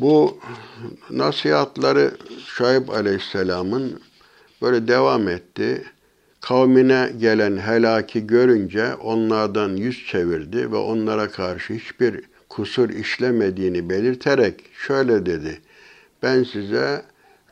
Bu 0.00 0.38
nasihatları 1.10 2.12
Şuayb 2.46 2.88
Aleyhisselam'ın 2.88 4.00
böyle 4.62 4.88
devam 4.88 5.28
etti. 5.28 5.84
Kavmine 6.40 7.12
gelen 7.18 7.56
helaki 7.56 8.26
görünce 8.26 8.94
onlardan 8.94 9.76
yüz 9.76 10.06
çevirdi 10.06 10.72
ve 10.72 10.76
onlara 10.76 11.28
karşı 11.28 11.74
hiçbir 11.74 12.24
kusur 12.48 12.90
işlemediğini 12.90 13.90
belirterek 13.90 14.64
şöyle 14.86 15.26
dedi. 15.26 15.60
Ben 16.22 16.42
size 16.42 17.02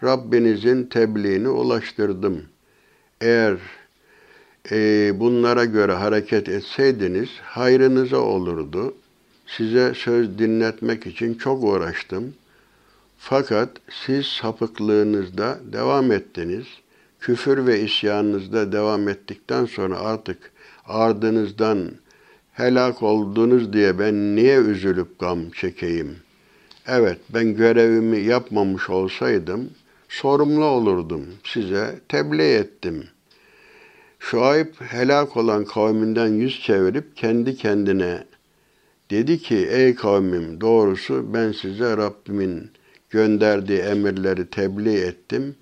Rabbinizin 0.03 0.85
tebliğini 0.85 1.49
ulaştırdım. 1.49 2.43
Eğer 3.21 3.57
e, 4.71 5.13
bunlara 5.21 5.65
göre 5.65 5.93
hareket 5.93 6.49
etseydiniz 6.49 7.29
hayrınıza 7.43 8.19
olurdu. 8.19 8.95
Size 9.57 9.95
söz 9.95 10.39
dinletmek 10.39 11.07
için 11.07 11.35
çok 11.35 11.65
uğraştım. 11.65 12.35
Fakat 13.19 13.69
siz 14.07 14.27
sapıklığınızda 14.27 15.59
devam 15.73 16.13
ettiniz. 16.13 16.67
Küfür 17.21 17.67
ve 17.67 17.81
isyanınızda 17.81 18.73
devam 18.73 19.09
ettikten 19.09 19.65
sonra 19.65 19.99
artık 19.99 20.53
ardınızdan 20.87 21.91
helak 22.53 23.03
oldunuz 23.03 23.73
diye 23.73 23.99
ben 23.99 24.37
niye 24.37 24.57
üzülüp 24.57 25.19
gam 25.19 25.51
çekeyim? 25.51 26.17
Evet, 26.87 27.19
ben 27.35 27.57
görevimi 27.57 28.19
yapmamış 28.19 28.91
olsaydım 28.91 29.71
sorumlu 30.09 30.65
olurdum. 30.65 31.27
Size 31.45 32.01
tebliğ 32.09 32.53
ettim. 32.53 33.05
Şuayb 34.19 34.75
helak 34.79 35.37
olan 35.37 35.65
kavminden 35.65 36.29
yüz 36.29 36.61
çevirip 36.61 37.17
kendi 37.17 37.57
kendine 37.57 38.30
dedi 39.11 39.39
ki 39.39 39.57
ey 39.57 39.95
kavmim 39.95 40.61
doğrusu 40.61 41.35
ben 41.35 41.53
size 41.53 41.97
Rabbimin 41.97 42.71
gönderdiği 43.11 43.79
emirleri 43.79 44.47
tebliğ 44.47 44.97
ettim 44.99 45.57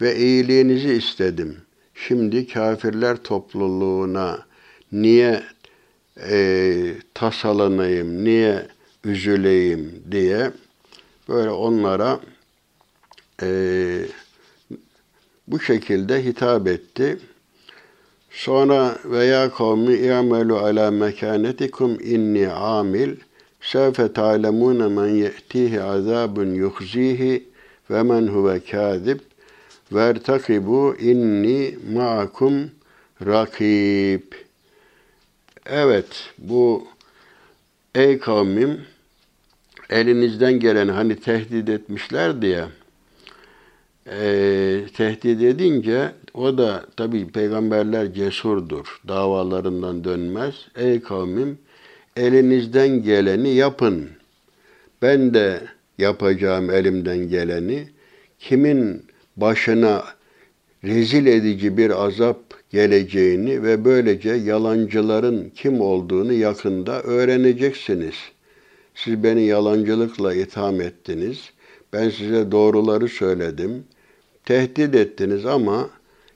ve 0.00 0.16
iyiliğinizi 0.16 0.92
istedim. 0.92 1.56
Şimdi 1.94 2.46
kafirler 2.46 3.16
topluluğuna 3.16 4.46
niye 4.92 5.42
e, 6.30 6.94
tasalanayım, 7.14 8.24
niye 8.24 8.66
üzüleyim 9.04 10.02
diye 10.10 10.50
böyle 11.28 11.50
onlara 11.50 12.20
e, 13.42 13.48
bu 15.48 15.60
şekilde 15.60 16.24
hitap 16.24 16.66
etti. 16.68 17.18
Sonra 18.38 18.98
veya 19.04 19.50
kavmi 19.50 19.94
i'melu 19.94 20.58
ala 20.58 20.90
mekanetikum 20.90 21.98
inni 22.00 22.48
amil 22.48 23.16
sevfe 23.60 24.12
ta'lemune 24.12 24.88
men 24.88 25.06
ye'tihi 25.06 25.82
azabun 25.82 26.54
yuhzihi 26.54 27.44
ve 27.90 28.02
men 28.02 28.28
huve 28.28 28.60
kâzib 28.60 29.18
vertakibu 29.92 30.94
inni 31.00 31.76
ma'akum 31.94 32.70
rakib. 33.26 34.22
Evet 35.66 36.30
bu 36.38 36.86
ey 37.94 38.18
kavmim 38.18 38.80
elinizden 39.90 40.60
gelen 40.60 40.88
hani 40.88 41.16
tehdit 41.20 41.68
etmişler 41.68 42.42
diye 42.42 42.64
e, 44.06 44.20
tehdit 44.96 45.42
edince 45.42 46.12
o 46.34 46.58
da 46.58 46.86
tabi 46.96 47.28
peygamberler 47.28 48.14
cesurdur. 48.14 49.00
Davalarından 49.08 50.04
dönmez. 50.04 50.54
Ey 50.76 51.00
kavmim 51.00 51.58
elinizden 52.16 53.02
geleni 53.02 53.54
yapın. 53.54 54.08
Ben 55.02 55.34
de 55.34 55.60
yapacağım 55.98 56.70
elimden 56.70 57.18
geleni. 57.18 57.88
Kimin 58.38 59.02
başına 59.36 60.04
rezil 60.84 61.26
edici 61.26 61.76
bir 61.76 62.04
azap 62.04 62.38
geleceğini 62.70 63.62
ve 63.62 63.84
böylece 63.84 64.30
yalancıların 64.30 65.50
kim 65.54 65.80
olduğunu 65.80 66.32
yakında 66.32 67.02
öğreneceksiniz. 67.02 68.14
Siz 68.94 69.22
beni 69.22 69.42
yalancılıkla 69.42 70.34
itham 70.34 70.80
ettiniz. 70.80 71.50
Ben 71.92 72.10
size 72.10 72.52
doğruları 72.52 73.08
söyledim. 73.08 73.84
Tehdit 74.44 74.94
ettiniz 74.94 75.46
ama 75.46 75.90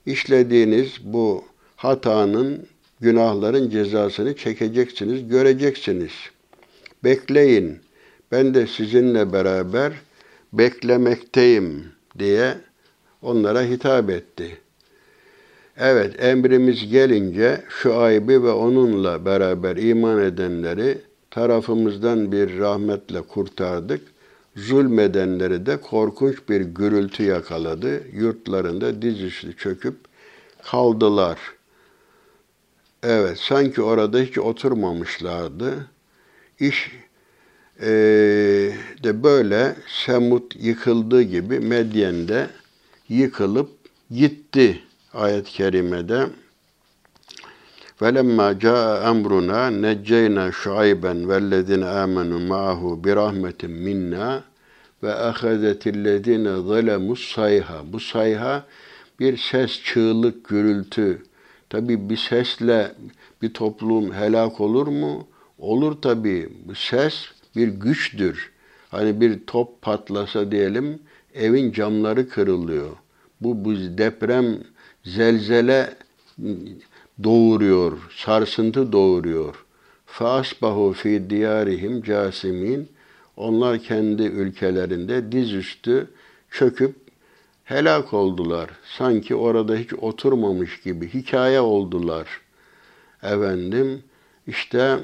işlediğiniz 0.06 0.92
bu 1.04 1.44
hatanın, 1.76 2.66
günahların 3.00 3.70
cezasını 3.70 4.36
çekeceksiniz, 4.36 5.28
göreceksiniz. 5.28 6.12
Bekleyin. 7.04 7.78
Ben 8.32 8.54
de 8.54 8.66
sizinle 8.66 9.32
beraber 9.32 9.92
beklemekteyim 10.52 11.84
diye 12.18 12.54
onlara 13.22 13.62
hitap 13.62 14.10
etti. 14.10 14.58
Evet, 15.76 16.24
emrimiz 16.24 16.90
gelince 16.90 17.60
şu 17.68 17.96
ayıbı 17.96 18.44
ve 18.44 18.50
onunla 18.50 19.24
beraber 19.24 19.76
iman 19.76 20.22
edenleri 20.22 20.98
tarafımızdan 21.30 22.32
bir 22.32 22.58
rahmetle 22.58 23.22
kurtardık. 23.22 24.11
Zulmedenleri 24.56 25.66
de 25.66 25.76
korkunç 25.76 26.48
bir 26.48 26.60
gürültü 26.60 27.22
yakaladı. 27.22 28.02
Yurtlarında 28.12 29.02
dizüstü 29.02 29.56
çöküp 29.56 29.96
kaldılar. 30.62 31.38
Evet, 33.02 33.38
sanki 33.38 33.82
orada 33.82 34.18
hiç 34.18 34.38
oturmamışlardı. 34.38 35.86
İş 36.60 36.92
e, 37.80 37.86
de 39.02 39.22
böyle 39.22 39.76
Semut 40.04 40.56
yıkıldığı 40.56 41.22
gibi 41.22 41.60
Medyen'de 41.60 42.46
yıkılıp 43.08 43.70
gitti 44.10 44.82
ayet-i 45.14 45.52
kerimede. 45.52 46.26
وَلَمَّا 48.01 48.47
جَاءَ 48.65 48.87
أَمْرُنَا 49.11 49.61
نَجَّيْنَا 49.85 50.45
شُعَيْبًا 50.61 51.13
وَالَّذِينَ 51.29 51.83
آمَنُوا 52.03 52.41
مَعَهُ 52.53 52.81
بِرَحْمَةٍ 53.03 53.61
مِنَّا 53.85 54.29
وَأَخَذَتِ 55.03 55.83
الَّذِينَ 55.95 56.45
ظَلَمُوا 56.69 57.33
sayha. 57.35 57.77
Bu 57.93 57.99
sayha 57.99 58.65
bir 59.19 59.37
ses, 59.37 59.83
çığlık, 59.83 60.49
gürültü. 60.49 61.23
Tabi 61.69 62.09
bir 62.09 62.17
sesle 62.17 62.91
bir 63.41 63.53
toplum 63.53 64.13
helak 64.13 64.61
olur 64.61 64.87
mu? 64.87 65.27
Olur 65.57 66.01
tabii. 66.01 66.49
Bu 66.65 66.75
ses 66.75 67.25
bir 67.55 67.67
güçtür. 67.67 68.51
Hani 68.89 69.21
bir 69.21 69.39
top 69.47 69.81
patlasa 69.81 70.51
diyelim 70.51 70.99
evin 71.33 71.71
camları 71.71 72.29
kırılıyor. 72.29 72.89
Bu, 73.41 73.65
bu 73.65 73.75
deprem 73.75 74.57
zelzele 75.03 75.93
doğuruyor, 77.24 77.98
sarsıntı 78.16 78.92
doğuruyor. 78.92 79.64
Fasbahu 80.06 80.92
fi 80.92 81.30
diyarihim 81.30 82.02
casimin. 82.02 82.88
Onlar 83.36 83.78
kendi 83.78 84.22
ülkelerinde 84.22 85.32
dizüstü 85.32 86.10
çöküp 86.50 86.96
helak 87.64 88.12
oldular. 88.12 88.70
Sanki 88.98 89.34
orada 89.34 89.76
hiç 89.76 89.94
oturmamış 89.94 90.80
gibi 90.80 91.08
hikaye 91.08 91.60
oldular. 91.60 92.26
Efendim 93.22 94.02
işte 94.46 94.98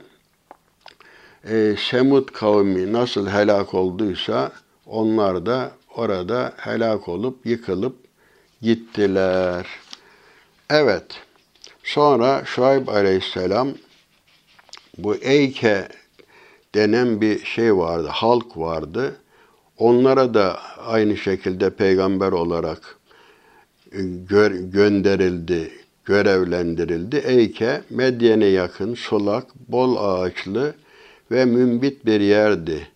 e, 1.44 1.76
Semud 1.78 2.28
kavmi 2.28 2.92
nasıl 2.92 3.28
helak 3.28 3.74
olduysa 3.74 4.52
onlar 4.86 5.46
da 5.46 5.72
orada 5.96 6.52
helak 6.56 7.08
olup 7.08 7.46
yıkılıp 7.46 7.96
gittiler. 8.62 9.66
Evet. 10.70 11.27
Sonra 11.88 12.42
Şuayb 12.44 12.88
aleyhisselam 12.88 13.68
bu 14.98 15.14
Eyke 15.16 15.88
denen 16.74 17.20
bir 17.20 17.44
şey 17.44 17.76
vardı, 17.76 18.08
halk 18.10 18.56
vardı. 18.56 19.16
Onlara 19.78 20.34
da 20.34 20.60
aynı 20.86 21.16
şekilde 21.16 21.70
peygamber 21.70 22.32
olarak 22.32 22.98
e, 23.92 23.98
gö 24.28 24.70
gönderildi, 24.70 25.70
görevlendirildi. 26.04 27.16
Eyke, 27.16 27.82
Medyen'e 27.90 28.46
yakın, 28.46 28.94
sulak, 28.94 29.46
bol 29.68 29.96
ağaçlı 29.96 30.74
ve 31.30 31.44
mümbit 31.44 32.06
bir 32.06 32.20
yerdi. 32.20 32.88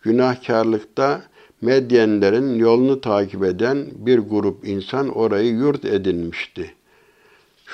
Günahkarlıkta 0.00 1.22
Medyenlerin 1.60 2.54
yolunu 2.54 3.00
takip 3.00 3.44
eden 3.44 3.86
bir 3.94 4.18
grup 4.18 4.68
insan 4.68 5.08
orayı 5.08 5.52
yurt 5.52 5.84
edinmişti. 5.84 6.74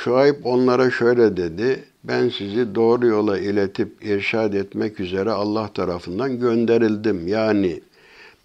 Şuayb 0.04 0.44
onlara 0.44 0.90
şöyle 0.90 1.36
dedi, 1.36 1.84
ben 2.04 2.28
sizi 2.28 2.74
doğru 2.74 3.06
yola 3.06 3.38
iletip 3.38 4.04
irşad 4.04 4.52
etmek 4.52 5.00
üzere 5.00 5.30
Allah 5.30 5.68
tarafından 5.72 6.40
gönderildim. 6.40 7.28
Yani 7.28 7.80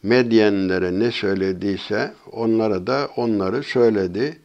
Medyenlere 0.03 0.99
ne 0.99 1.11
söylediyse 1.11 2.13
onlara 2.31 2.87
da 2.87 3.09
onları 3.15 3.63
söyledi. 3.63 4.37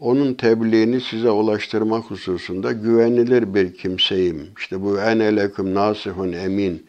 Onun 0.00 0.34
tebliğini 0.34 1.00
size 1.00 1.30
ulaştırmak 1.30 2.04
hususunda 2.04 2.72
güvenilir 2.72 3.54
bir 3.54 3.74
kimseyim. 3.74 4.48
İşte 4.58 4.82
bu 4.82 5.00
en 5.00 5.18
eleküm 5.20 5.74
nasihun 5.74 6.32
emin. 6.32 6.86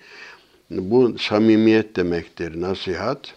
Bu 0.70 1.18
samimiyet 1.18 1.95
demektir 1.95 2.62
nasihat. 2.62 3.34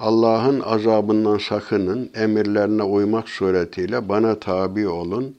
Allah'ın 0.00 0.60
azabından 0.60 1.38
sakının, 1.38 2.10
emirlerine 2.14 2.82
uymak 2.82 3.28
suretiyle 3.28 4.08
bana 4.08 4.40
tabi 4.40 4.88
olun. 4.88 5.36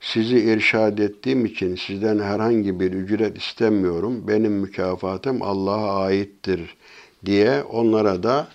Sizi 0.00 0.38
irşad 0.38 0.98
ettiğim 0.98 1.46
için 1.46 1.76
sizden 1.76 2.18
herhangi 2.18 2.80
bir 2.80 2.92
ücret 2.92 3.38
istemiyorum. 3.38 4.28
Benim 4.28 4.52
mükafatım 4.52 5.42
Allah'a 5.42 6.04
aittir 6.04 6.76
diye 7.26 7.62
onlara 7.62 8.22
da 8.22 8.48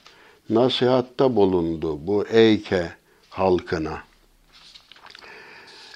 nasihatta 0.50 1.36
bulundu 1.36 2.08
bu 2.08 2.26
Eyke 2.28 2.92
halkına. 3.30 4.00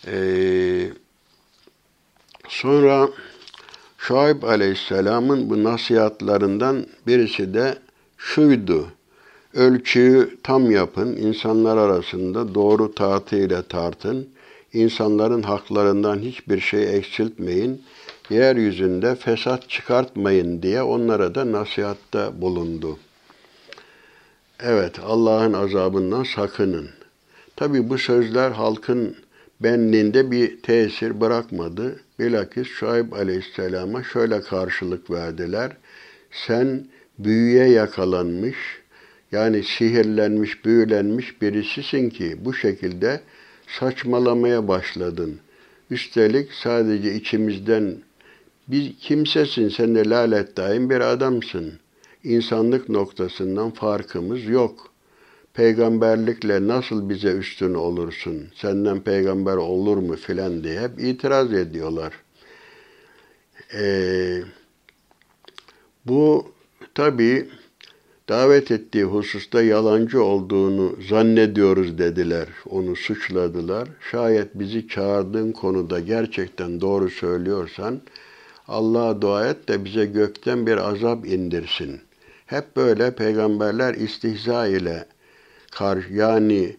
Ee, 0.08 0.90
sonra 2.48 3.10
Şuayb 3.98 4.44
Aleyhisselam'ın 4.44 5.50
bu 5.50 5.64
nasihatlarından 5.64 6.86
birisi 7.08 7.54
de 7.54 7.78
şuydu. 8.18 8.99
Ölçüyü 9.54 10.38
tam 10.44 10.72
yapın, 10.72 11.16
insanlar 11.16 11.78
arasında 11.78 12.56
doğru 12.56 12.96
tartıyla 12.96 13.62
tartın, 13.62 14.30
insanların 14.74 15.44
haklarından 15.44 16.20
hiçbir 16.20 16.60
şey 16.60 16.98
eksiltmeyin, 16.98 17.82
yeryüzünde 18.30 19.16
fesat 19.16 19.70
çıkartmayın 19.70 20.62
diye 20.62 20.82
onlara 20.82 21.36
da 21.36 21.52
nasihatta 21.52 22.42
bulundu. 22.42 23.00
Evet, 24.60 25.00
Allah'ın 25.06 25.54
azabından 25.54 26.24
sakının. 26.24 26.90
Tabi 27.56 27.90
bu 27.90 27.98
sözler 27.98 28.52
halkın 28.52 29.16
benliğinde 29.60 30.32
bir 30.32 30.62
tesir 30.62 31.22
bırakmadı. 31.22 32.00
Bilakis 32.20 32.68
Şuayb 32.68 33.12
Aleyhisselam'a 33.12 34.04
şöyle 34.04 34.42
karşılık 34.42 35.12
verdiler. 35.12 35.72
Sen 36.32 36.86
büyüye 37.20 37.70
yakalanmış, 37.70 38.58
yani 39.32 39.64
sihirlenmiş, 39.64 40.66
büyülenmiş 40.66 41.42
birisisin 41.42 42.10
ki 42.10 42.38
bu 42.46 42.54
şekilde 42.54 43.22
saçmalamaya 43.68 44.68
başladın. 44.68 45.40
Üstelik 45.90 46.54
sadece 46.54 47.16
içimizden 47.16 47.98
bir 48.68 48.96
kimsesin, 48.96 49.70
sen 49.70 49.96
de 49.96 50.10
lalet 50.10 50.58
daim 50.58 50.90
bir 50.90 51.00
adamsın. 51.00 51.74
İnsanlık 52.24 52.90
noktasından 52.90 53.72
farkımız 53.72 54.46
yok. 54.46 54.90
Peygamberlikle 55.54 56.68
nasıl 56.68 57.10
bize 57.10 57.32
üstün 57.32 57.74
olursun, 57.74 58.48
senden 58.56 59.02
peygamber 59.02 59.56
olur 59.56 59.98
mu 59.98 60.16
filan 60.16 60.64
diye 60.64 60.80
hep 60.82 61.00
itiraz 61.00 61.54
ediyorlar. 61.54 62.14
Ee, 63.74 64.42
bu 66.06 66.52
tabii 66.96 67.50
davet 68.30 68.72
ettiği 68.72 69.04
hususta 69.04 69.62
yalancı 69.62 70.24
olduğunu 70.24 70.96
zannediyoruz 71.10 71.98
dediler. 71.98 72.48
Onu 72.70 72.96
suçladılar. 72.96 73.90
Şayet 74.12 74.56
bizi 74.56 74.88
çağırdığın 74.88 75.52
konuda 75.52 76.00
gerçekten 76.00 76.82
doğru 76.82 77.10
söylüyorsan 77.10 78.02
Allah'a 78.68 79.22
dua 79.22 79.48
et 79.48 79.68
de 79.68 79.86
bize 79.86 80.06
gökten 80.06 80.68
bir 80.68 80.78
azap 80.78 81.28
indirsin. 81.28 82.02
Hep 82.46 82.76
böyle 82.76 83.16
peygamberler 83.16 83.94
istihza 83.94 84.68
ile 84.68 85.06
karşı 85.72 86.14
yani 86.14 86.76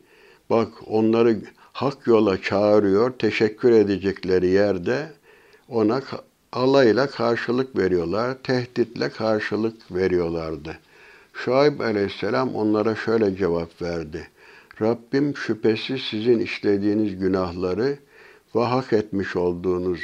bak 0.51 0.69
onları 0.87 1.37
hak 1.73 2.07
yola 2.07 2.43
çağırıyor, 2.43 3.11
teşekkür 3.11 3.73
edecekleri 3.73 4.47
yerde 4.47 5.13
ona 5.69 6.03
alayla 6.53 7.07
karşılık 7.07 7.79
veriyorlar, 7.79 8.37
tehditle 8.43 9.09
karşılık 9.09 9.93
veriyorlardı. 9.93 10.79
Şuayb 11.33 11.81
aleyhisselam 11.81 12.55
onlara 12.55 12.95
şöyle 12.95 13.37
cevap 13.37 13.83
verdi. 13.83 14.29
Rabbim 14.81 15.37
şüphesiz 15.37 16.01
sizin 16.03 16.39
işlediğiniz 16.39 17.19
günahları 17.19 17.99
ve 18.55 18.61
hak 18.61 18.93
etmiş 18.93 19.37
olduğunuz 19.37 20.01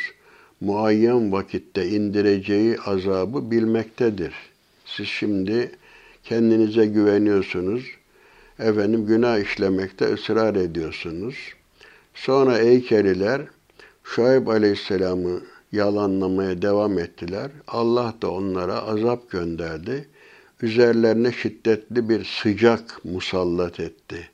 muayyen 0.60 1.32
vakitte 1.32 1.88
indireceği 1.88 2.78
azabı 2.86 3.50
bilmektedir. 3.50 4.34
Siz 4.84 5.06
şimdi 5.06 5.70
kendinize 6.24 6.86
güveniyorsunuz. 6.86 7.84
Efendim 8.58 9.06
günah 9.06 9.38
işlemekte 9.38 10.14
ısrar 10.14 10.54
ediyorsunuz. 10.54 11.36
Sonra 12.14 12.58
Eykeliler 12.58 13.42
Şuayb 14.04 14.46
Aleyhisselam'ı 14.46 15.40
yalanlamaya 15.72 16.62
devam 16.62 16.98
ettiler. 16.98 17.50
Allah 17.68 18.14
da 18.22 18.30
onlara 18.30 18.82
azap 18.82 19.30
gönderdi 19.30 20.08
üzerlerine 20.62 21.32
şiddetli 21.32 22.08
bir 22.08 22.24
sıcak 22.24 23.04
musallat 23.04 23.80
etti. 23.80 24.28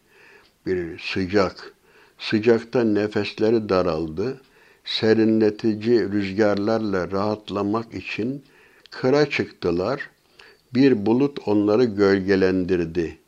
Bir 0.67 0.99
sıcak. 0.99 1.75
Sıcakta 2.19 2.85
nefesleri 2.85 3.69
daraldı. 3.69 4.41
Serinletici 4.85 6.13
rüzgarlarla 6.13 7.11
rahatlamak 7.11 7.95
için 7.95 8.43
kıra 8.91 9.31
çıktılar. 9.31 10.11
Bir 10.75 11.07
bulut 11.07 11.39
onları 11.47 11.85
gölgelendirdi. 11.85 13.19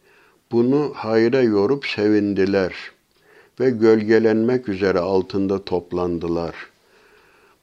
Bunu 0.53 0.92
hayra 0.95 1.42
yorup 1.42 1.86
sevindiler 1.86 2.74
ve 3.61 3.70
gölgelenmek 3.70 4.68
üzere 4.68 4.99
altında 4.99 5.64
toplandılar. 5.64 6.55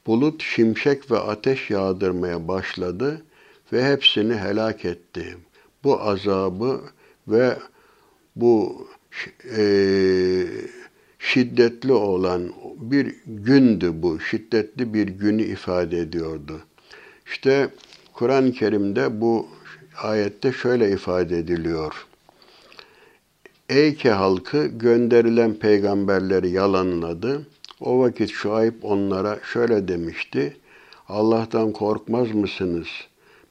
Bulut 0.07 0.43
şimşek 0.43 1.11
ve 1.11 1.19
ateş 1.19 1.69
yağdırmaya 1.69 2.47
başladı 2.47 3.21
ve 3.73 3.91
hepsini 3.91 4.35
helak 4.35 4.85
etti. 4.85 5.37
Bu 5.83 6.01
azabı 6.01 6.81
ve 7.27 7.57
bu 8.35 8.87
e, 9.57 9.63
şiddetli 11.19 11.93
olan 11.93 12.53
bir 12.77 13.15
gündü 13.25 13.91
bu. 13.93 14.19
Şiddetli 14.19 14.93
bir 14.93 15.07
günü 15.07 15.43
ifade 15.43 15.97
ediyordu. 15.99 16.61
İşte 17.25 17.69
Kur'an-ı 18.13 18.51
Kerim'de 18.51 19.21
bu 19.21 19.47
ayette 20.03 20.51
şöyle 20.51 20.91
ifade 20.91 21.37
ediliyor. 21.37 22.07
Eyke 23.69 24.09
halkı 24.09 24.65
gönderilen 24.65 25.53
peygamberleri 25.53 26.49
yalanladı. 26.49 27.47
O 27.79 27.99
vakit 27.99 28.31
Şuayb 28.31 28.73
onlara 28.81 29.39
şöyle 29.53 29.87
demişti. 29.87 30.57
Allah'tan 31.09 31.71
korkmaz 31.71 32.31
mısınız? 32.31 32.87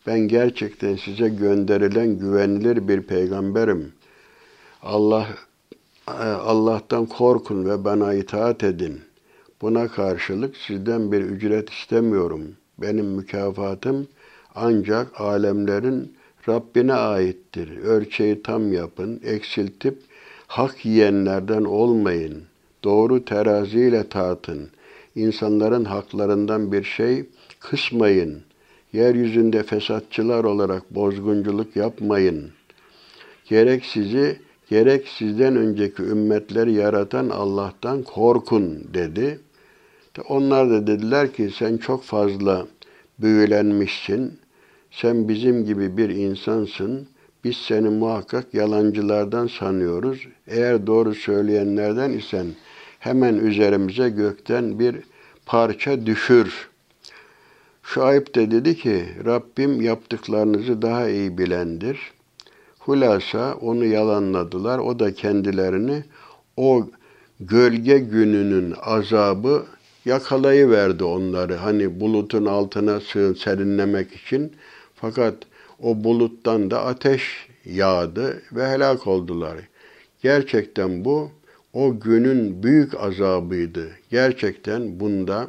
Ben 0.06 0.18
gerçekten 0.18 0.96
size 0.96 1.28
gönderilen 1.28 2.18
güvenilir 2.18 2.88
bir 2.88 3.02
peygamberim. 3.02 3.92
Allah 4.82 5.26
Allah'tan 6.44 7.06
korkun 7.06 7.64
ve 7.64 7.84
bana 7.84 8.14
itaat 8.14 8.64
edin. 8.64 9.00
Buna 9.62 9.88
karşılık 9.88 10.56
sizden 10.56 11.12
bir 11.12 11.20
ücret 11.20 11.70
istemiyorum. 11.70 12.42
Benim 12.78 13.06
mükafatım 13.06 14.08
ancak 14.54 15.20
alemlerin 15.20 16.14
Rabbine 16.48 16.92
aittir. 16.92 17.78
Ölçeği 17.78 18.42
tam 18.42 18.72
yapın, 18.72 19.20
eksiltip 19.24 19.98
hak 20.46 20.86
yiyenlerden 20.86 21.64
olmayın. 21.64 22.42
Doğru 22.84 23.24
teraziyle 23.24 24.08
tartın. 24.08 24.70
İnsanların 25.14 25.84
haklarından 25.84 26.72
bir 26.72 26.84
şey 26.84 27.24
kısmayın. 27.60 28.42
Yeryüzünde 28.92 29.62
fesatçılar 29.62 30.44
olarak 30.44 30.94
bozgunculuk 30.94 31.76
yapmayın. 31.76 32.50
Gerek 33.44 33.84
sizi 33.84 34.36
gerek 34.70 35.08
sizden 35.08 35.56
önceki 35.56 36.02
ümmetleri 36.02 36.72
yaratan 36.72 37.28
Allah'tan 37.28 38.02
korkun 38.02 38.84
dedi. 38.94 39.40
Onlar 40.28 40.70
da 40.70 40.86
dediler 40.86 41.32
ki 41.32 41.50
sen 41.58 41.76
çok 41.76 42.04
fazla 42.04 42.66
büyülenmişsin. 43.18 44.38
Sen 44.90 45.28
bizim 45.28 45.64
gibi 45.64 45.96
bir 45.96 46.08
insansın. 46.08 47.08
Biz 47.44 47.56
seni 47.56 47.88
muhakkak 47.88 48.54
yalancılardan 48.54 49.46
sanıyoruz. 49.46 50.28
Eğer 50.46 50.86
doğru 50.86 51.14
söyleyenlerden 51.14 52.10
isen 52.10 52.46
hemen 52.98 53.34
üzerimize 53.34 54.08
gökten 54.08 54.78
bir 54.78 54.96
parça 55.46 56.06
düşür. 56.06 56.69
Şuayb 57.94 58.34
de 58.34 58.50
dedi 58.50 58.76
ki 58.76 59.04
Rabbim 59.24 59.80
yaptıklarınızı 59.80 60.82
daha 60.82 61.08
iyi 61.08 61.38
bilendir. 61.38 61.98
Hulasa 62.78 63.54
onu 63.54 63.84
yalanladılar. 63.84 64.78
O 64.78 64.98
da 64.98 65.14
kendilerini 65.14 66.04
o 66.56 66.86
gölge 67.40 67.98
gününün 67.98 68.74
azabı 68.82 69.64
yakalayıverdi 70.04 71.04
onları. 71.04 71.54
Hani 71.54 72.00
bulutun 72.00 72.46
altına 72.46 73.00
sığın 73.00 73.34
serinlemek 73.34 74.12
için. 74.12 74.52
Fakat 74.94 75.34
o 75.82 76.04
buluttan 76.04 76.70
da 76.70 76.84
ateş 76.84 77.48
yağdı 77.64 78.42
ve 78.52 78.68
helak 78.68 79.06
oldular. 79.06 79.56
Gerçekten 80.22 81.04
bu 81.04 81.30
o 81.72 82.00
günün 82.00 82.62
büyük 82.62 82.94
azabıydı. 82.94 83.90
Gerçekten 84.10 85.00
bunda 85.00 85.48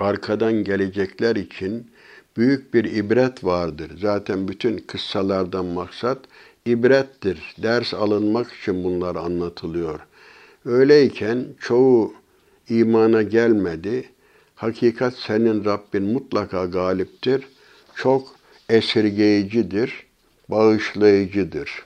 arkadan 0.00 0.64
gelecekler 0.64 1.36
için 1.36 1.90
büyük 2.36 2.74
bir 2.74 2.84
ibret 2.84 3.44
vardır. 3.44 3.90
Zaten 4.00 4.48
bütün 4.48 4.78
kıssalardan 4.78 5.64
maksat 5.66 6.18
ibrettir. 6.66 7.54
Ders 7.62 7.94
alınmak 7.94 8.52
için 8.52 8.84
bunlar 8.84 9.16
anlatılıyor. 9.16 10.00
Öyleyken 10.64 11.46
çoğu 11.60 12.14
imana 12.68 13.22
gelmedi. 13.22 14.08
Hakikat 14.54 15.14
senin 15.14 15.64
Rabbin 15.64 16.02
mutlaka 16.02 16.64
galiptir. 16.64 17.46
Çok 17.94 18.36
esirgeyicidir, 18.68 20.06
bağışlayıcıdır. 20.48 21.84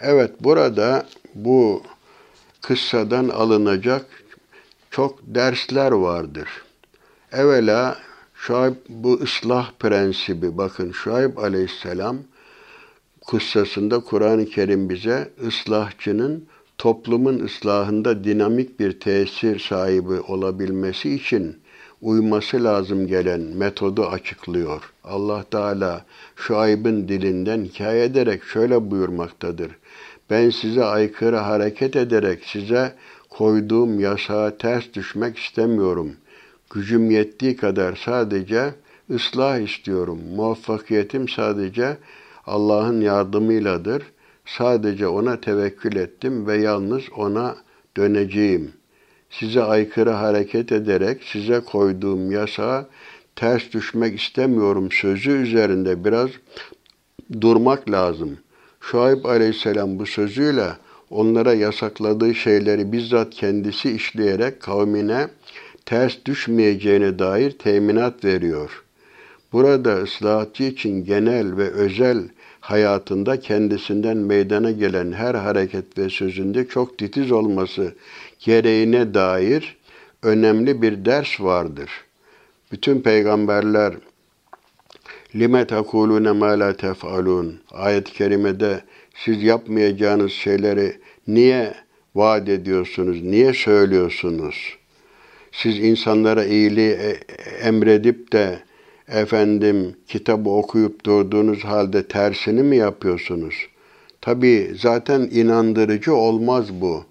Evet 0.00 0.30
burada 0.40 1.06
bu 1.34 1.82
kıssadan 2.62 3.28
alınacak 3.28 4.06
çok 4.90 5.18
dersler 5.22 5.92
vardır. 5.92 6.48
Evvela 7.34 7.96
Şuayb 8.34 8.74
bu 8.88 9.12
ıslah 9.22 9.70
prensibi 9.78 10.58
bakın 10.58 10.92
Şuayb 10.92 11.36
aleyhisselam 11.36 12.16
kıssasında 13.26 14.00
Kur'an-ı 14.00 14.46
Kerim 14.46 14.88
bize 14.88 15.30
ıslahçının 15.46 16.46
toplumun 16.78 17.38
ıslahında 17.38 18.24
dinamik 18.24 18.80
bir 18.80 19.00
tesir 19.00 19.58
sahibi 19.58 20.20
olabilmesi 20.20 21.14
için 21.14 21.56
uyması 22.02 22.64
lazım 22.64 23.06
gelen 23.06 23.40
metodu 23.40 24.06
açıklıyor. 24.06 24.92
Allah 25.04 25.44
Teala 25.50 26.04
Şuayb'ın 26.36 27.08
dilinden 27.08 27.64
hikaye 27.64 28.04
ederek 28.04 28.44
şöyle 28.44 28.90
buyurmaktadır. 28.90 29.70
Ben 30.30 30.50
size 30.50 30.84
aykırı 30.84 31.36
hareket 31.36 31.96
ederek 31.96 32.44
size 32.44 32.94
koyduğum 33.30 34.00
yasağa 34.00 34.56
ters 34.58 34.84
düşmek 34.94 35.38
istemiyorum. 35.38 36.16
Gücüm 36.74 37.10
yettiği 37.10 37.56
kadar 37.56 37.96
sadece 38.04 38.74
ıslah 39.10 39.58
istiyorum. 39.58 40.20
Muvaffakiyetim 40.36 41.28
sadece 41.28 41.96
Allah'ın 42.46 43.00
yardımıyladır. 43.00 44.02
Sadece 44.46 45.06
ona 45.06 45.40
tevekkül 45.40 45.96
ettim 45.96 46.46
ve 46.46 46.56
yalnız 46.56 47.02
ona 47.16 47.56
döneceğim. 47.96 48.72
Size 49.30 49.62
aykırı 49.62 50.10
hareket 50.10 50.72
ederek 50.72 51.22
size 51.24 51.60
koyduğum 51.60 52.30
yasağa 52.30 52.86
ters 53.36 53.72
düşmek 53.72 54.20
istemiyorum 54.20 54.88
sözü 54.92 55.30
üzerinde 55.30 56.04
biraz 56.04 56.30
durmak 57.40 57.90
lazım. 57.90 58.38
Şuayb 58.80 59.24
aleyhisselam 59.24 59.98
bu 59.98 60.06
sözüyle 60.06 60.68
onlara 61.10 61.54
yasakladığı 61.54 62.34
şeyleri 62.34 62.92
bizzat 62.92 63.34
kendisi 63.34 63.90
işleyerek 63.90 64.60
kavmine 64.60 65.28
ters 65.86 66.16
düşmeyeceğine 66.26 67.18
dair 67.18 67.50
teminat 67.50 68.24
veriyor. 68.24 68.84
Burada 69.52 70.02
ıslahatçı 70.02 70.64
için 70.64 71.04
genel 71.04 71.56
ve 71.56 71.70
özel 71.70 72.28
hayatında 72.60 73.40
kendisinden 73.40 74.16
meydana 74.16 74.70
gelen 74.70 75.12
her 75.12 75.34
hareket 75.34 75.98
ve 75.98 76.08
sözünde 76.08 76.68
çok 76.68 76.98
titiz 76.98 77.32
olması 77.32 77.94
gereğine 78.40 79.14
dair 79.14 79.76
önemli 80.22 80.82
bir 80.82 81.04
ders 81.04 81.40
vardır. 81.40 81.90
Bütün 82.72 83.00
peygamberler 83.00 83.94
lime 85.34 85.66
takulune 85.66 86.32
ma 86.32 86.58
la 86.58 86.76
tef'alun 86.76 87.60
ayet-i 87.70 88.12
kerimede 88.12 88.80
siz 89.14 89.42
yapmayacağınız 89.42 90.32
şeyleri 90.32 90.96
niye 91.26 91.74
vaat 92.14 92.48
ediyorsunuz, 92.48 93.22
niye 93.22 93.52
söylüyorsunuz? 93.52 94.83
Siz 95.62 95.78
insanlara 95.78 96.44
iyiliği 96.44 96.90
e, 96.90 97.18
emredip 97.62 98.32
de 98.32 98.58
efendim 99.08 99.96
kitabı 100.06 100.50
okuyup 100.50 101.04
durduğunuz 101.06 101.64
halde 101.64 102.08
tersini 102.08 102.62
mi 102.62 102.76
yapıyorsunuz? 102.76 103.54
Tabi 104.20 104.72
zaten 104.80 105.20
inandırıcı 105.32 106.14
olmaz 106.14 106.80
bu. 106.80 107.04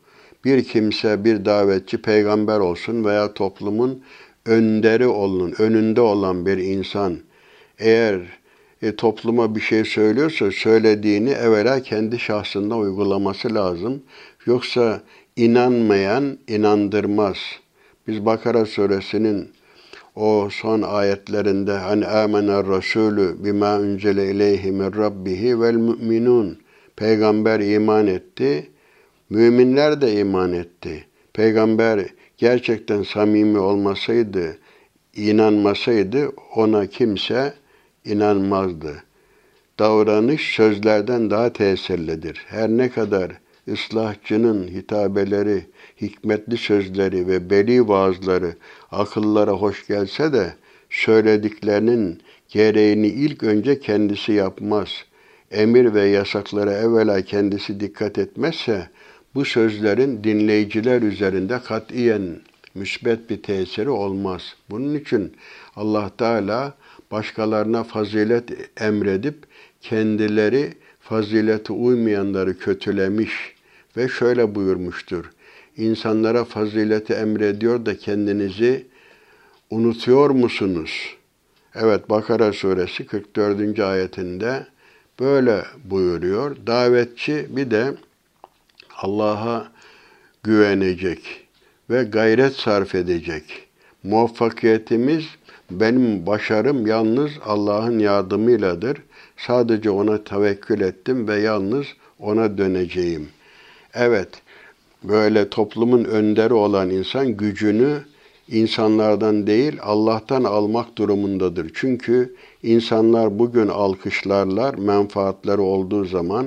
Bir 0.46 0.64
kimse, 0.64 1.24
bir 1.24 1.46
davetçi 1.46 2.02
peygamber 2.02 2.60
olsun 2.60 3.06
veya 3.06 3.34
toplumun 3.34 4.04
önderi 4.46 5.08
olun, 5.08 5.54
önünde 5.60 6.02
olan 6.02 6.46
bir 6.46 6.58
insan 6.58 7.18
eğer 7.80 8.20
e, 8.82 8.96
topluma 8.96 9.56
bir 9.56 9.62
şey 9.62 9.86
söylüyorsa 9.86 10.52
söylediğini 10.52 11.30
evvela 11.30 11.84
kendi 11.84 12.20
şahsında 12.20 12.76
uygulaması 12.76 13.54
lazım. 13.54 14.04
Yoksa 14.46 15.02
inanmayan 15.36 16.38
inandırmaz. 16.48 17.38
Biz 18.08 18.26
Bakara 18.26 18.66
suresinin 18.66 19.52
o 20.16 20.50
son 20.52 20.82
ayetlerinde 20.82 21.72
hani 21.72 22.06
amener 22.08 22.68
rasulü 22.68 23.44
bima 23.44 23.80
uncele 23.80 24.32
ileyhi 24.32 24.72
min 24.72 24.96
rabbihi 24.96 25.62
vel 25.62 25.76
müminun 25.76 26.58
peygamber 26.96 27.60
iman 27.60 28.08
etti 28.08 28.70
müminler 29.30 30.02
de 30.02 30.20
iman 30.20 30.54
etti. 30.54 31.06
Peygamber 31.34 32.06
gerçekten 32.38 33.04
samimi 33.04 33.60
olmasaydı 33.60 34.58
inanmasaydı 35.16 36.30
ona 36.56 36.88
kimse 36.88 37.54
inanmazdı. 38.06 39.04
Davranış 39.80 40.56
sözlerden 40.56 41.30
daha 41.30 41.54
tesirlidir. 41.54 42.46
Her 42.48 42.70
ne 42.70 42.90
kadar 42.90 43.32
ıslahçının 43.68 44.68
hitabeleri 44.68 45.66
hikmetli 46.02 46.58
sözleri 46.58 47.28
ve 47.28 47.50
beli 47.50 47.88
vaazları 47.88 48.56
akıllara 48.92 49.52
hoş 49.52 49.88
gelse 49.88 50.34
de 50.34 50.54
söylediklerinin 50.90 52.22
gereğini 52.50 53.08
ilk 53.08 53.44
önce 53.44 53.80
kendisi 53.80 54.32
yapmaz. 54.32 54.90
Emir 55.52 55.94
ve 55.94 56.06
yasaklara 56.06 56.74
evvela 56.74 57.22
kendisi 57.22 57.80
dikkat 57.80 58.18
etmezse 58.18 58.90
bu 59.36 59.46
sözlerin 59.46 60.24
dinleyiciler 60.24 61.02
üzerinde 61.02 61.60
katiyen 61.60 62.40
müsbet 62.76 63.30
bir 63.30 63.44
tesiri 63.44 63.90
olmaz. 63.90 64.56
Bunun 64.70 64.96
için 64.96 65.34
Allah 65.76 66.12
Teala 66.18 66.74
başkalarına 67.12 67.84
fazilet 67.84 68.82
emredip 68.82 69.36
kendileri 69.82 70.74
fazilete 71.00 71.74
uymayanları 71.74 72.58
kötülemiş 72.58 73.56
ve 73.98 74.08
şöyle 74.08 74.56
buyurmuştur 74.56 75.33
insanlara 75.78 76.44
fazileti 76.44 77.14
emrediyor 77.14 77.86
da 77.86 77.98
kendinizi 77.98 78.86
unutuyor 79.70 80.30
musunuz? 80.30 81.16
Evet 81.76 82.10
Bakara 82.10 82.54
suresi 82.54 83.06
44. 83.06 83.80
ayetinde 83.80 84.68
böyle 85.20 85.64
buyuruyor. 85.84 86.56
Davetçi 86.68 87.48
bir 87.50 87.72
de 87.72 87.94
Allah'a 88.98 89.72
güvenecek 90.44 91.48
ve 91.90 92.04
gayret 92.04 92.54
sarf 92.54 92.96
edecek. 92.96 93.68
Muvaffakiyetimiz 94.04 95.26
benim 95.72 96.26
başarım 96.26 96.88
yalnız 96.88 97.32
Allah'ın 97.46 98.00
yardımıyladır. 98.00 98.98
Sadece 99.38 99.90
ona 99.90 100.24
tevekkül 100.24 100.82
ettim 100.82 101.28
ve 101.28 101.40
yalnız 101.40 101.86
ona 102.20 102.58
döneceğim. 102.58 103.30
Evet, 103.94 104.30
böyle 105.04 105.50
toplumun 105.50 106.04
önderi 106.04 106.54
olan 106.54 106.90
insan 106.90 107.28
gücünü 107.38 108.02
insanlardan 108.48 109.48
değil 109.48 109.78
Allah'tan 109.82 110.44
almak 110.44 110.98
durumundadır. 110.98 111.72
Çünkü 111.74 112.36
insanlar 112.64 113.40
bugün 113.40 113.68
alkışlarlar 113.68 114.76
menfaatleri 114.76 115.62
olduğu 115.62 116.06
zaman 116.06 116.46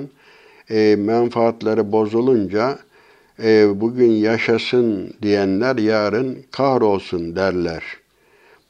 e, 0.69 0.95
menfaatleri 0.99 1.91
bozulunca 1.91 2.79
e, 3.43 3.81
bugün 3.81 4.11
yaşasın 4.11 5.13
diyenler 5.21 5.77
yarın 5.77 6.37
kahrolsun 6.51 7.35
derler. 7.35 7.83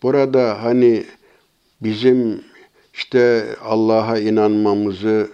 Burada 0.03 0.63
hani 0.63 1.03
bizim 1.81 2.41
işte 2.93 3.45
Allah'a 3.63 4.17
inanmamızı, 4.17 5.27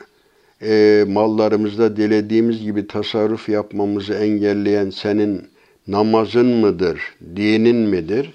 e, 0.64 1.06
mallarımızda 1.08 1.98
dilediğimiz 1.98 2.62
gibi 2.62 2.88
tasarruf 2.88 3.50
yapmamızı 3.50 4.14
engelleyen 4.14 4.90
senin 4.90 5.48
namazın 5.88 6.46
mıdır, 6.46 7.02
dinin 7.36 7.76
midir? 7.76 8.34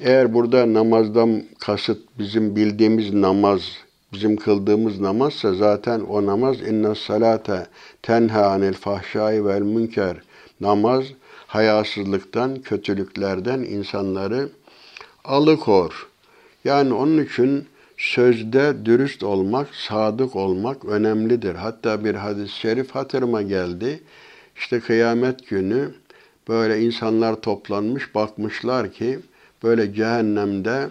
Eğer 0.00 0.34
burada 0.34 0.74
namazdan 0.74 1.42
kasıt 1.58 1.98
bizim 2.18 2.56
bildiğimiz 2.56 3.14
namaz, 3.14 3.60
bizim 4.12 4.36
kıldığımız 4.36 5.00
namazsa 5.00 5.54
zaten 5.54 6.00
o 6.00 6.26
namaz 6.26 6.60
inna 6.60 6.94
salate 6.94 7.66
tenha 8.02 8.46
anil 8.46 8.72
fahşai 8.72 9.46
vel 9.46 9.62
münker. 9.62 10.16
Namaz 10.60 11.04
hayasızlıktan, 11.46 12.62
kötülüklerden 12.62 13.58
insanları 13.58 14.48
alıkor. 15.24 16.08
Yani 16.64 16.92
onun 16.92 17.24
için 17.24 17.64
sözde 18.00 18.84
dürüst 18.84 19.22
olmak, 19.22 19.74
sadık 19.74 20.36
olmak 20.36 20.84
önemlidir. 20.84 21.54
Hatta 21.54 22.04
bir 22.04 22.14
hadis-i 22.14 22.54
şerif 22.54 22.90
hatırıma 22.90 23.42
geldi. 23.42 24.00
İşte 24.56 24.80
kıyamet 24.80 25.48
günü 25.48 25.94
böyle 26.48 26.80
insanlar 26.80 27.40
toplanmış 27.40 28.14
bakmışlar 28.14 28.92
ki 28.92 29.18
böyle 29.62 29.94
cehennemde 29.94 30.90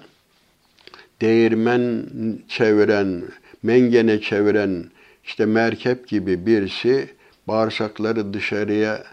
değirmen 1.21 2.05
çeviren, 2.47 3.23
mengene 3.63 4.21
çeviren 4.21 4.85
işte 5.23 5.45
merkep 5.45 6.07
gibi 6.07 6.45
birisi 6.45 7.09
bağırsakları 7.47 8.33
dışarıya 8.33 9.03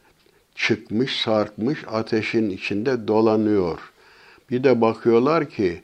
çıkmış, 0.55 1.21
sarkmış, 1.21 1.85
ateşin 1.87 2.51
içinde 2.51 3.09
dolanıyor. 3.09 3.79
Bir 4.51 4.65
de 4.65 4.81
bakıyorlar 4.81 5.51
ki, 5.51 5.83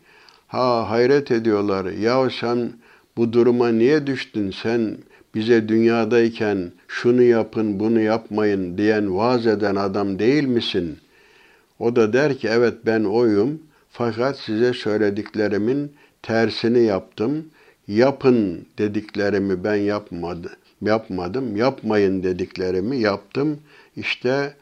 ha 0.52 0.90
hayret 0.90 1.30
ediyorlar, 1.30 1.84
ya 1.84 2.30
sen 2.30 2.72
bu 3.16 3.32
duruma 3.32 3.68
niye 3.68 4.06
düştün? 4.06 4.50
Sen 4.62 4.98
bize 5.34 5.68
dünyadayken 5.68 6.72
şunu 6.88 7.22
yapın, 7.22 7.80
bunu 7.80 8.00
yapmayın 8.00 8.78
diyen, 8.78 9.16
vaaz 9.16 9.46
eden 9.46 9.76
adam 9.76 10.18
değil 10.18 10.44
misin? 10.44 10.98
O 11.78 11.96
da 11.96 12.12
der 12.12 12.38
ki, 12.38 12.48
evet 12.48 12.74
ben 12.86 13.04
oyum, 13.04 13.62
fakat 13.90 14.38
size 14.38 14.72
söylediklerimin 14.72 15.92
tersini 16.22 16.82
yaptım. 16.82 17.44
Yapın 17.88 18.66
dediklerimi 18.78 19.64
ben 19.64 19.74
yapmadım, 19.74 20.52
yapmadım. 20.82 21.56
Yapmayın 21.56 22.22
dediklerimi 22.22 22.98
yaptım. 22.98 23.58
İşte 23.96 24.54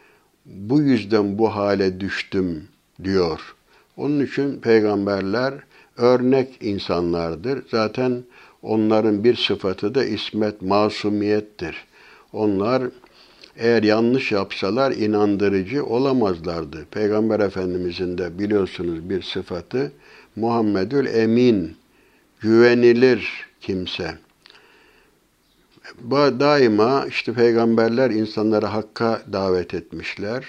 bu 0.47 0.81
yüzden 0.81 1.39
bu 1.39 1.57
hale 1.57 2.01
düştüm 2.01 2.63
diyor. 3.05 3.55
Onun 3.97 4.25
için 4.25 4.57
peygamberler 4.61 5.55
örnek 6.01 6.49
insanlardır. 6.61 7.63
Zaten 7.71 8.25
onların 8.63 9.25
bir 9.25 9.37
sıfatı 9.37 9.95
da 9.95 10.05
ismet, 10.05 10.63
masumiyettir. 10.63 11.77
Onlar 12.33 12.83
eğer 13.57 13.83
yanlış 13.83 14.33
yapsalar 14.33 14.93
inandırıcı 14.93 15.85
olamazlardı. 15.85 16.87
Peygamber 16.91 17.41
Efendimizin 17.41 18.19
de 18.19 18.39
biliyorsunuz 18.39 19.11
bir 19.11 19.23
sıfatı 19.23 19.93
Muhammedül 20.37 21.07
Emin, 21.07 21.77
güvenilir 22.41 23.47
kimse. 23.61 24.19
Daima 26.11 27.07
işte 27.09 27.33
peygamberler 27.33 28.11
insanları 28.11 28.67
hakka 28.67 29.23
davet 29.33 29.75
etmişler, 29.75 30.45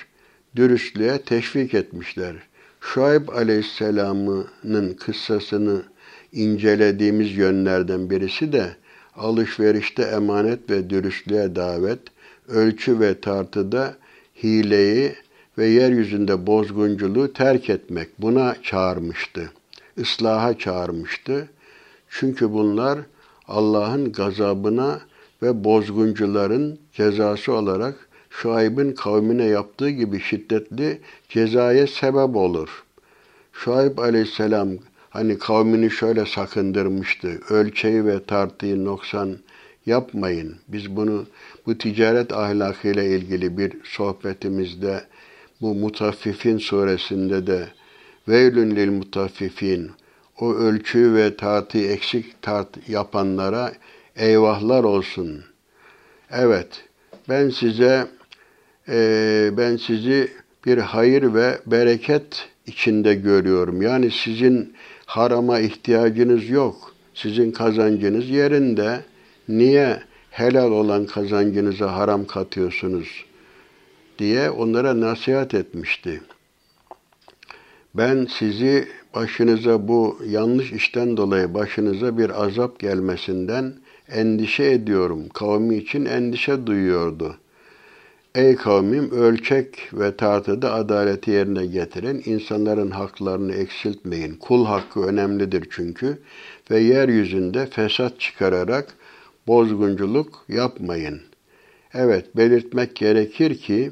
dürüstlüğe 0.56 1.22
teşvik 1.22 1.74
etmişler. 1.74 2.36
Şuayb 2.82 3.28
Aleyhisselam'ın 3.28 4.94
kıssasını 4.94 5.84
incelediğimiz 6.32 7.38
yönlerden 7.38 8.10
birisi 8.10 8.54
de 8.54 8.76
alışverişte 9.16 10.04
emanet 10.04 10.70
ve 10.70 10.90
dürüstlüğe 10.90 11.56
davet, 11.56 12.00
ölçü 12.48 13.00
ve 13.00 13.22
tartıda 13.22 13.96
hileyi 14.44 15.14
ve 15.58 15.66
yeryüzünde 15.66 16.48
bozgunculuğu 16.48 17.34
terk 17.34 17.70
etmek 17.70 18.10
buna 18.22 18.56
çağırmıştı. 18.64 19.52
Islaha 19.98 20.58
çağırmıştı. 20.58 21.50
Çünkü 22.10 22.52
bunlar 22.52 23.00
Allah'ın 23.48 24.12
gazabına 24.12 25.02
ve 25.42 25.64
bozguncuların 25.64 26.80
cezası 26.94 27.54
olarak 27.54 28.11
Şuayb'in 28.32 28.94
kavmine 28.94 29.46
yaptığı 29.46 29.90
gibi 29.90 30.20
şiddetli 30.20 31.02
cezaya 31.30 31.88
sebep 31.88 32.36
olur. 32.36 32.84
Şuayb 33.54 33.98
aleyhisselam 33.98 34.70
hani 35.10 35.38
kavmini 35.38 35.92
şöyle 35.92 36.26
sakındırmıştı. 36.26 37.40
Ölçeği 37.50 38.06
ve 38.06 38.24
tartıyı 38.24 38.86
noksan 38.86 39.38
yapmayın. 39.86 40.56
Biz 40.68 40.96
bunu 40.96 41.26
bu 41.66 41.78
ticaret 41.78 42.34
ahlakıyla 42.34 43.04
ilgili 43.04 43.58
bir 43.58 43.74
sohbetimizde 43.84 45.04
bu 45.62 45.76
Mutaffifin 45.76 46.58
suresinde 46.58 47.48
de 47.48 47.68
veylün 48.28 48.76
lil 48.76 48.90
mutaffifin 48.90 49.92
o 50.40 50.54
ölçü 50.54 51.14
ve 51.14 51.36
tartı 51.36 51.78
eksik 51.78 52.42
tart 52.42 52.90
yapanlara 52.90 53.74
eyvahlar 54.16 54.84
olsun. 54.84 55.44
Evet, 56.32 56.84
ben 57.30 57.50
size 57.50 58.08
ben 59.58 59.78
sizi 59.78 60.28
bir 60.66 60.78
hayır 60.78 61.34
ve 61.34 61.60
bereket 61.66 62.50
içinde 62.68 63.16
görüyorum. 63.16 63.82
Yani 63.82 64.12
sizin 64.12 64.74
harama 65.06 65.60
ihtiyacınız 65.60 66.50
yok. 66.50 66.96
Sizin 67.14 67.52
kazancınız 67.52 68.30
yerinde. 68.30 69.02
Niye 69.50 70.00
helal 70.30 70.72
olan 70.72 71.06
kazancınıza 71.06 71.96
haram 71.96 72.26
katıyorsunuz 72.26 73.26
diye 74.20 74.50
onlara 74.50 75.00
nasihat 75.00 75.54
etmişti. 75.54 76.22
Ben 77.96 78.28
sizi 78.40 78.88
başınıza 79.16 79.88
bu 79.88 80.20
yanlış 80.28 80.72
işten 80.72 81.18
dolayı 81.18 81.54
başınıza 81.54 82.18
bir 82.18 82.44
azap 82.44 82.80
gelmesinden 82.80 83.74
endişe 84.10 84.64
ediyorum. 84.64 85.30
Kavmi 85.34 85.76
için 85.76 86.06
endişe 86.06 86.68
duyuyordu. 86.68 87.38
Ey 88.36 88.56
kavmim 88.56 89.12
ölçek 89.12 89.90
ve 89.94 90.16
tartıda 90.16 90.74
adaleti 90.74 91.32
yerine 91.32 91.66
getirin. 91.66 92.24
İnsanların 92.26 92.92
haklarını 92.92 93.56
eksiltmeyin. 93.56 94.36
Kul 94.36 94.66
hakkı 94.66 95.02
önemlidir 95.02 95.68
çünkü. 95.70 96.18
Ve 96.72 96.80
yeryüzünde 96.80 97.66
fesat 97.66 98.20
çıkararak 98.20 98.94
bozgunculuk 99.48 100.46
yapmayın. 100.48 101.22
Evet 101.94 102.38
belirtmek 102.38 102.96
gerekir 102.96 103.58
ki 103.58 103.92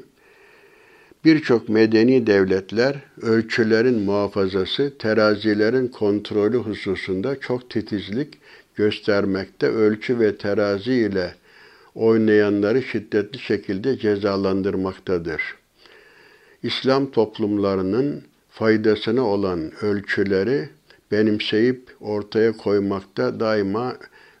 birçok 1.24 1.68
medeni 1.68 2.26
devletler 2.26 2.96
ölçülerin 3.22 3.98
muhafazası, 3.98 4.98
terazilerin 4.98 5.88
kontrolü 5.88 6.56
hususunda 6.56 7.40
çok 7.40 7.70
titizlik 7.70 8.38
göstermekte, 8.74 9.66
ölçü 9.66 10.18
ve 10.18 10.36
terazi 10.36 10.92
ile 10.92 11.39
oynayanları 11.94 12.82
şiddetli 12.82 13.38
şekilde 13.38 13.98
cezalandırmaktadır. 13.98 15.42
İslam 16.62 17.10
toplumlarının 17.10 18.22
faydasına 18.48 19.26
olan 19.26 19.72
ölçüleri 19.82 20.68
benimseyip 21.10 21.90
ortaya 22.00 22.52
koymakta 22.52 23.40
daima 23.40 23.96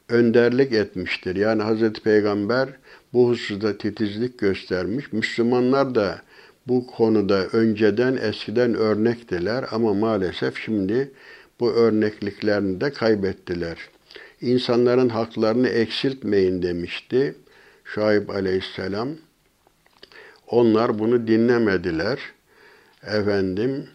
önderlik 0.08 0.72
etmiştir. 0.72 1.36
Yani 1.36 1.62
Hz. 1.62 1.92
Peygamber 1.92 2.68
bu 3.12 3.28
hususta 3.28 3.78
titizlik 3.78 4.38
göstermiş. 4.38 5.12
Müslümanlar 5.12 5.94
da 5.94 6.22
bu 6.68 6.86
konuda 6.86 7.46
önceden 7.46 8.16
eskiden 8.16 8.74
örnektiler 8.74 9.64
ama 9.70 9.94
maalesef 9.94 10.56
şimdi 10.56 11.10
bu 11.60 11.72
örnekliklerini 11.72 12.80
de 12.80 12.92
kaybettiler. 12.92 13.76
İnsanların 14.40 15.08
haklarını 15.08 15.68
eksiltmeyin 15.68 16.62
demişti 16.62 17.34
Şuayb 17.84 18.28
aleyhisselam. 18.28 19.08
Onlar 20.46 20.98
bunu 20.98 21.26
dinlemediler. 21.26 22.18
Efendim, 23.06 23.88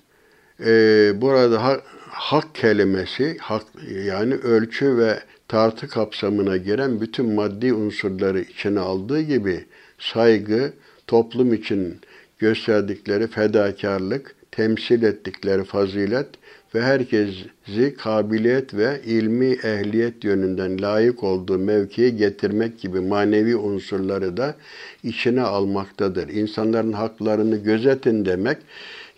e, 0.59 1.11
burada 1.15 1.63
hak, 1.63 1.83
hak 2.09 2.55
kelimesi, 2.55 3.37
hak, 3.37 3.63
yani 4.05 4.33
ölçü 4.33 4.97
ve 4.97 5.19
tartı 5.47 5.87
kapsamına 5.87 6.57
giren 6.57 7.01
bütün 7.01 7.33
maddi 7.33 7.73
unsurları 7.73 8.41
içine 8.41 8.79
aldığı 8.79 9.21
gibi 9.21 9.65
saygı, 9.99 10.73
toplum 11.07 11.53
için 11.53 11.99
gösterdikleri 12.39 13.27
fedakarlık, 13.27 14.35
temsil 14.51 15.03
ettikleri 15.03 15.63
fazilet 15.63 16.27
ve 16.75 16.81
herkesi 16.81 17.95
kabiliyet 17.97 18.73
ve 18.73 19.01
ilmi 19.05 19.45
ehliyet 19.45 20.23
yönünden 20.23 20.81
layık 20.81 21.23
olduğu 21.23 21.59
mevkiye 21.59 22.09
getirmek 22.09 22.79
gibi 22.79 22.99
manevi 22.99 23.55
unsurları 23.55 24.37
da 24.37 24.55
içine 25.03 25.41
almaktadır. 25.41 26.29
İnsanların 26.29 26.93
haklarını 26.93 27.57
gözetin 27.57 28.25
demek, 28.25 28.57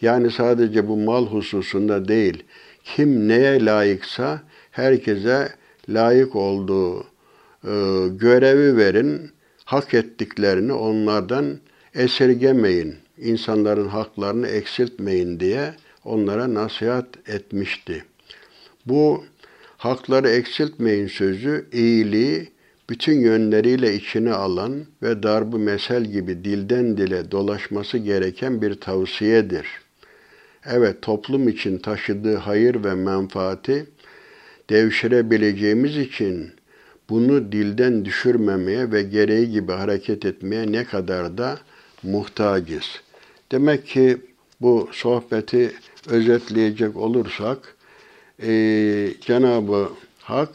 yani 0.01 0.31
sadece 0.31 0.87
bu 0.87 0.97
mal 0.97 1.25
hususunda 1.25 2.07
değil, 2.07 2.43
kim 2.83 3.27
neye 3.27 3.65
layıksa 3.65 4.41
herkese 4.71 5.49
layık 5.89 6.35
olduğu 6.35 6.99
e, 7.63 7.73
görevi 8.11 8.77
verin, 8.77 9.31
hak 9.65 9.93
ettiklerini 9.93 10.73
onlardan 10.73 11.59
esirgemeyin, 11.95 12.95
insanların 13.17 13.87
haklarını 13.87 14.47
eksiltmeyin 14.47 15.39
diye 15.39 15.73
onlara 16.07 16.53
nasihat 16.53 17.29
etmişti. 17.29 18.03
Bu 18.85 19.23
hakları 19.77 20.29
eksiltmeyin 20.29 21.07
sözü 21.07 21.67
iyiliği 21.71 22.49
bütün 22.89 23.19
yönleriyle 23.19 23.95
içine 23.95 24.33
alan 24.33 24.85
ve 25.03 25.23
darbu 25.23 25.59
mesel 25.59 26.05
gibi 26.05 26.43
dilden 26.43 26.97
dile 26.97 27.31
dolaşması 27.31 27.97
gereken 27.97 28.61
bir 28.61 28.75
tavsiyedir. 28.75 29.67
Evet, 30.65 31.01
toplum 31.01 31.47
için 31.47 31.77
taşıdığı 31.77 32.35
hayır 32.35 32.83
ve 32.83 32.95
menfaati 32.95 33.85
devşirebileceğimiz 34.69 35.97
için 35.97 36.51
bunu 37.09 37.51
dilden 37.51 38.05
düşürmemeye 38.05 38.91
ve 38.91 39.03
gereği 39.03 39.51
gibi 39.51 39.71
hareket 39.71 40.25
etmeye 40.25 40.71
ne 40.71 40.83
kadar 40.83 41.37
da 41.37 41.59
muhtacız. 42.03 42.85
Demek 43.51 43.87
ki 43.87 44.17
bu 44.61 44.89
sohbeti 44.91 45.71
özetleyecek 46.07 46.95
olursak 46.95 47.75
e, 48.43 48.49
Cenab-ı 49.21 49.89
Hak 50.19 50.49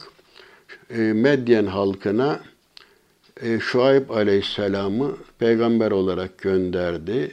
e, 0.90 0.98
Medyen 0.98 1.66
halkına 1.66 2.40
e, 3.42 3.60
Şuayb 3.60 4.10
Aleyhisselam'ı 4.10 5.16
peygamber 5.38 5.90
olarak 5.90 6.38
gönderdi. 6.38 7.30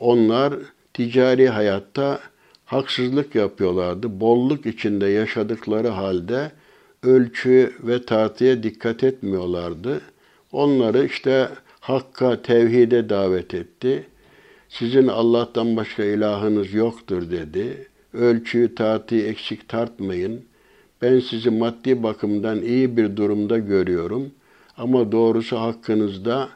Onlar 0.00 0.54
ticari 0.94 1.48
hayatta 1.48 2.20
haksızlık 2.64 3.34
yapıyorlardı. 3.34 4.20
Bolluk 4.20 4.66
içinde 4.66 5.06
yaşadıkları 5.06 5.88
halde 5.88 6.52
ölçü 7.02 7.72
ve 7.80 8.04
tartıya 8.04 8.62
dikkat 8.62 9.04
etmiyorlardı. 9.04 10.00
Onları 10.52 11.06
işte 11.06 11.48
hakka, 11.80 12.42
tevhide 12.42 13.08
davet 13.08 13.54
etti. 13.54 14.06
Sizin 14.70 15.08
Allah'tan 15.08 15.76
başka 15.76 16.04
ilahınız 16.04 16.74
yoktur 16.74 17.30
dedi. 17.30 17.88
Ölçüyü, 18.14 18.74
tartıyı 18.74 19.26
eksik 19.26 19.68
tartmayın. 19.68 20.44
Ben 21.02 21.20
sizi 21.20 21.50
maddi 21.50 22.02
bakımdan 22.02 22.62
iyi 22.62 22.96
bir 22.96 23.16
durumda 23.16 23.58
görüyorum. 23.58 24.30
Ama 24.76 25.12
doğrusu 25.12 25.56
hakkınızda 25.56 26.48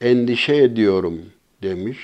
endişe 0.00 0.56
ediyorum 0.56 1.20
demiş. 1.62 1.98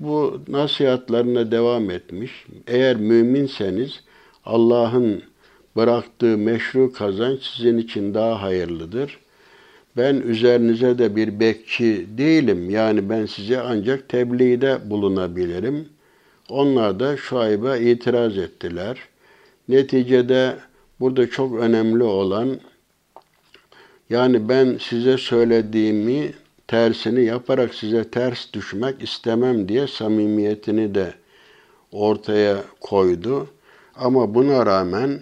Bu 0.00 0.40
nasihatlarına 0.48 1.50
devam 1.50 1.90
etmiş. 1.90 2.46
Eğer 2.66 2.96
müminseniz 2.96 4.00
Allah'ın 4.44 5.22
bıraktığı 5.76 6.38
meşru 6.38 6.92
kazanç 6.92 7.42
sizin 7.42 7.78
için 7.78 8.14
daha 8.14 8.42
hayırlıdır. 8.42 9.18
Ben 9.96 10.14
üzerinize 10.14 10.98
de 10.98 11.16
bir 11.16 11.40
bekçi 11.40 12.06
değilim. 12.18 12.70
Yani 12.70 13.10
ben 13.10 13.26
size 13.26 13.60
ancak 13.60 14.08
tebliğde 14.08 14.90
bulunabilirim. 14.90 15.88
Onlar 16.48 17.00
da 17.00 17.16
Şuayb'a 17.16 17.76
itiraz 17.76 18.38
ettiler. 18.38 18.98
Neticede 19.68 20.56
burada 21.00 21.30
çok 21.30 21.60
önemli 21.60 22.02
olan 22.02 22.60
yani 24.10 24.48
ben 24.48 24.78
size 24.80 25.18
söylediğimi 25.18 26.32
tersini 26.68 27.24
yaparak 27.24 27.74
size 27.74 28.10
ters 28.10 28.52
düşmek 28.52 29.02
istemem 29.02 29.68
diye 29.68 29.86
samimiyetini 29.86 30.94
de 30.94 31.14
ortaya 31.92 32.56
koydu. 32.80 33.48
Ama 33.96 34.34
buna 34.34 34.66
rağmen 34.66 35.20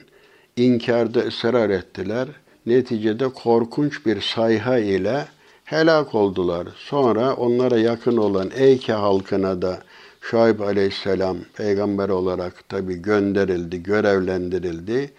inkarda 0.57 1.21
ısrar 1.21 1.71
ettiler. 1.71 2.29
Neticede 2.71 3.29
korkunç 3.29 4.07
bir 4.07 4.21
sayha 4.21 4.79
ile 4.79 5.27
helak 5.65 6.15
oldular. 6.15 6.69
Sonra 6.77 7.35
onlara 7.35 7.79
yakın 7.79 8.17
olan 8.17 8.51
Eyke 8.57 8.93
halkına 8.93 9.63
da 9.63 9.83
Şuayb 10.21 10.61
aleyhisselam 10.61 11.37
peygamber 11.55 12.09
olarak 12.09 12.69
tabi 12.69 12.95
gönderildi, 13.03 13.83
görevlendirildi. 13.83 15.11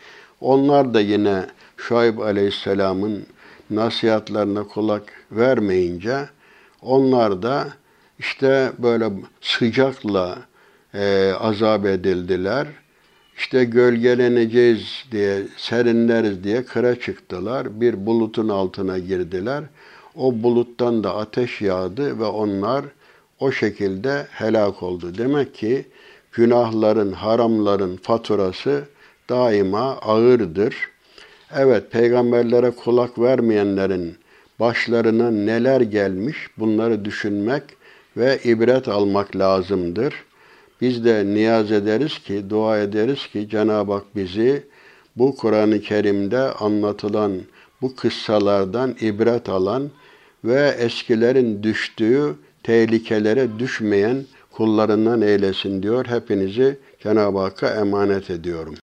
Onlar 0.41 0.93
da 0.93 1.01
yine 1.01 1.45
Şuayb 1.77 2.17
aleyhisselamın 2.17 3.25
nasihatlerine 3.69 4.63
kulak 4.63 5.03
vermeyince 5.31 6.29
onlar 6.81 7.41
da 7.41 7.67
işte 8.19 8.71
böyle 8.77 9.11
sıcakla 9.41 10.37
e, 10.93 11.33
azap 11.39 11.85
edildiler. 11.85 12.67
İşte 13.41 13.63
gölgeleneceğiz 13.63 15.05
diye, 15.11 15.41
serinleriz 15.57 16.43
diye 16.43 16.63
kıra 16.63 16.99
çıktılar. 16.99 17.81
Bir 17.81 18.05
bulutun 18.05 18.49
altına 18.49 18.97
girdiler. 18.97 19.63
O 20.15 20.43
buluttan 20.43 21.03
da 21.03 21.15
ateş 21.15 21.61
yağdı 21.61 22.19
ve 22.19 22.23
onlar 22.23 22.85
o 23.39 23.51
şekilde 23.51 24.27
helak 24.31 24.83
oldu. 24.83 25.17
Demek 25.17 25.55
ki 25.55 25.85
günahların, 26.31 27.11
haramların 27.11 27.97
faturası 27.97 28.83
daima 29.29 29.97
ağırdır. 29.97 30.75
Evet, 31.55 31.91
peygamberlere 31.91 32.71
kulak 32.71 33.19
vermeyenlerin 33.19 34.15
başlarına 34.59 35.31
neler 35.31 35.81
gelmiş 35.81 36.37
bunları 36.57 37.05
düşünmek 37.05 37.63
ve 38.17 38.39
ibret 38.43 38.87
almak 38.87 39.35
lazımdır. 39.35 40.13
Biz 40.81 41.05
de 41.05 41.25
niyaz 41.25 41.71
ederiz 41.71 42.19
ki, 42.19 42.49
dua 42.49 42.77
ederiz 42.79 43.27
ki 43.27 43.49
Cenab-ı 43.49 43.93
Hak 43.93 44.15
bizi 44.15 44.63
bu 45.15 45.35
Kur'an-ı 45.35 45.81
Kerim'de 45.81 46.39
anlatılan 46.39 47.31
bu 47.81 47.95
kıssalardan 47.95 48.95
ibret 49.01 49.49
alan 49.49 49.89
ve 50.43 50.75
eskilerin 50.79 51.63
düştüğü 51.63 52.35
tehlikelere 52.63 53.59
düşmeyen 53.59 54.25
kullarından 54.51 55.21
eylesin 55.21 55.83
diyor. 55.83 56.05
Hepinizi 56.05 56.77
Cenab-ı 57.03 57.39
Hakk'a 57.39 57.69
emanet 57.69 58.29
ediyorum. 58.29 58.75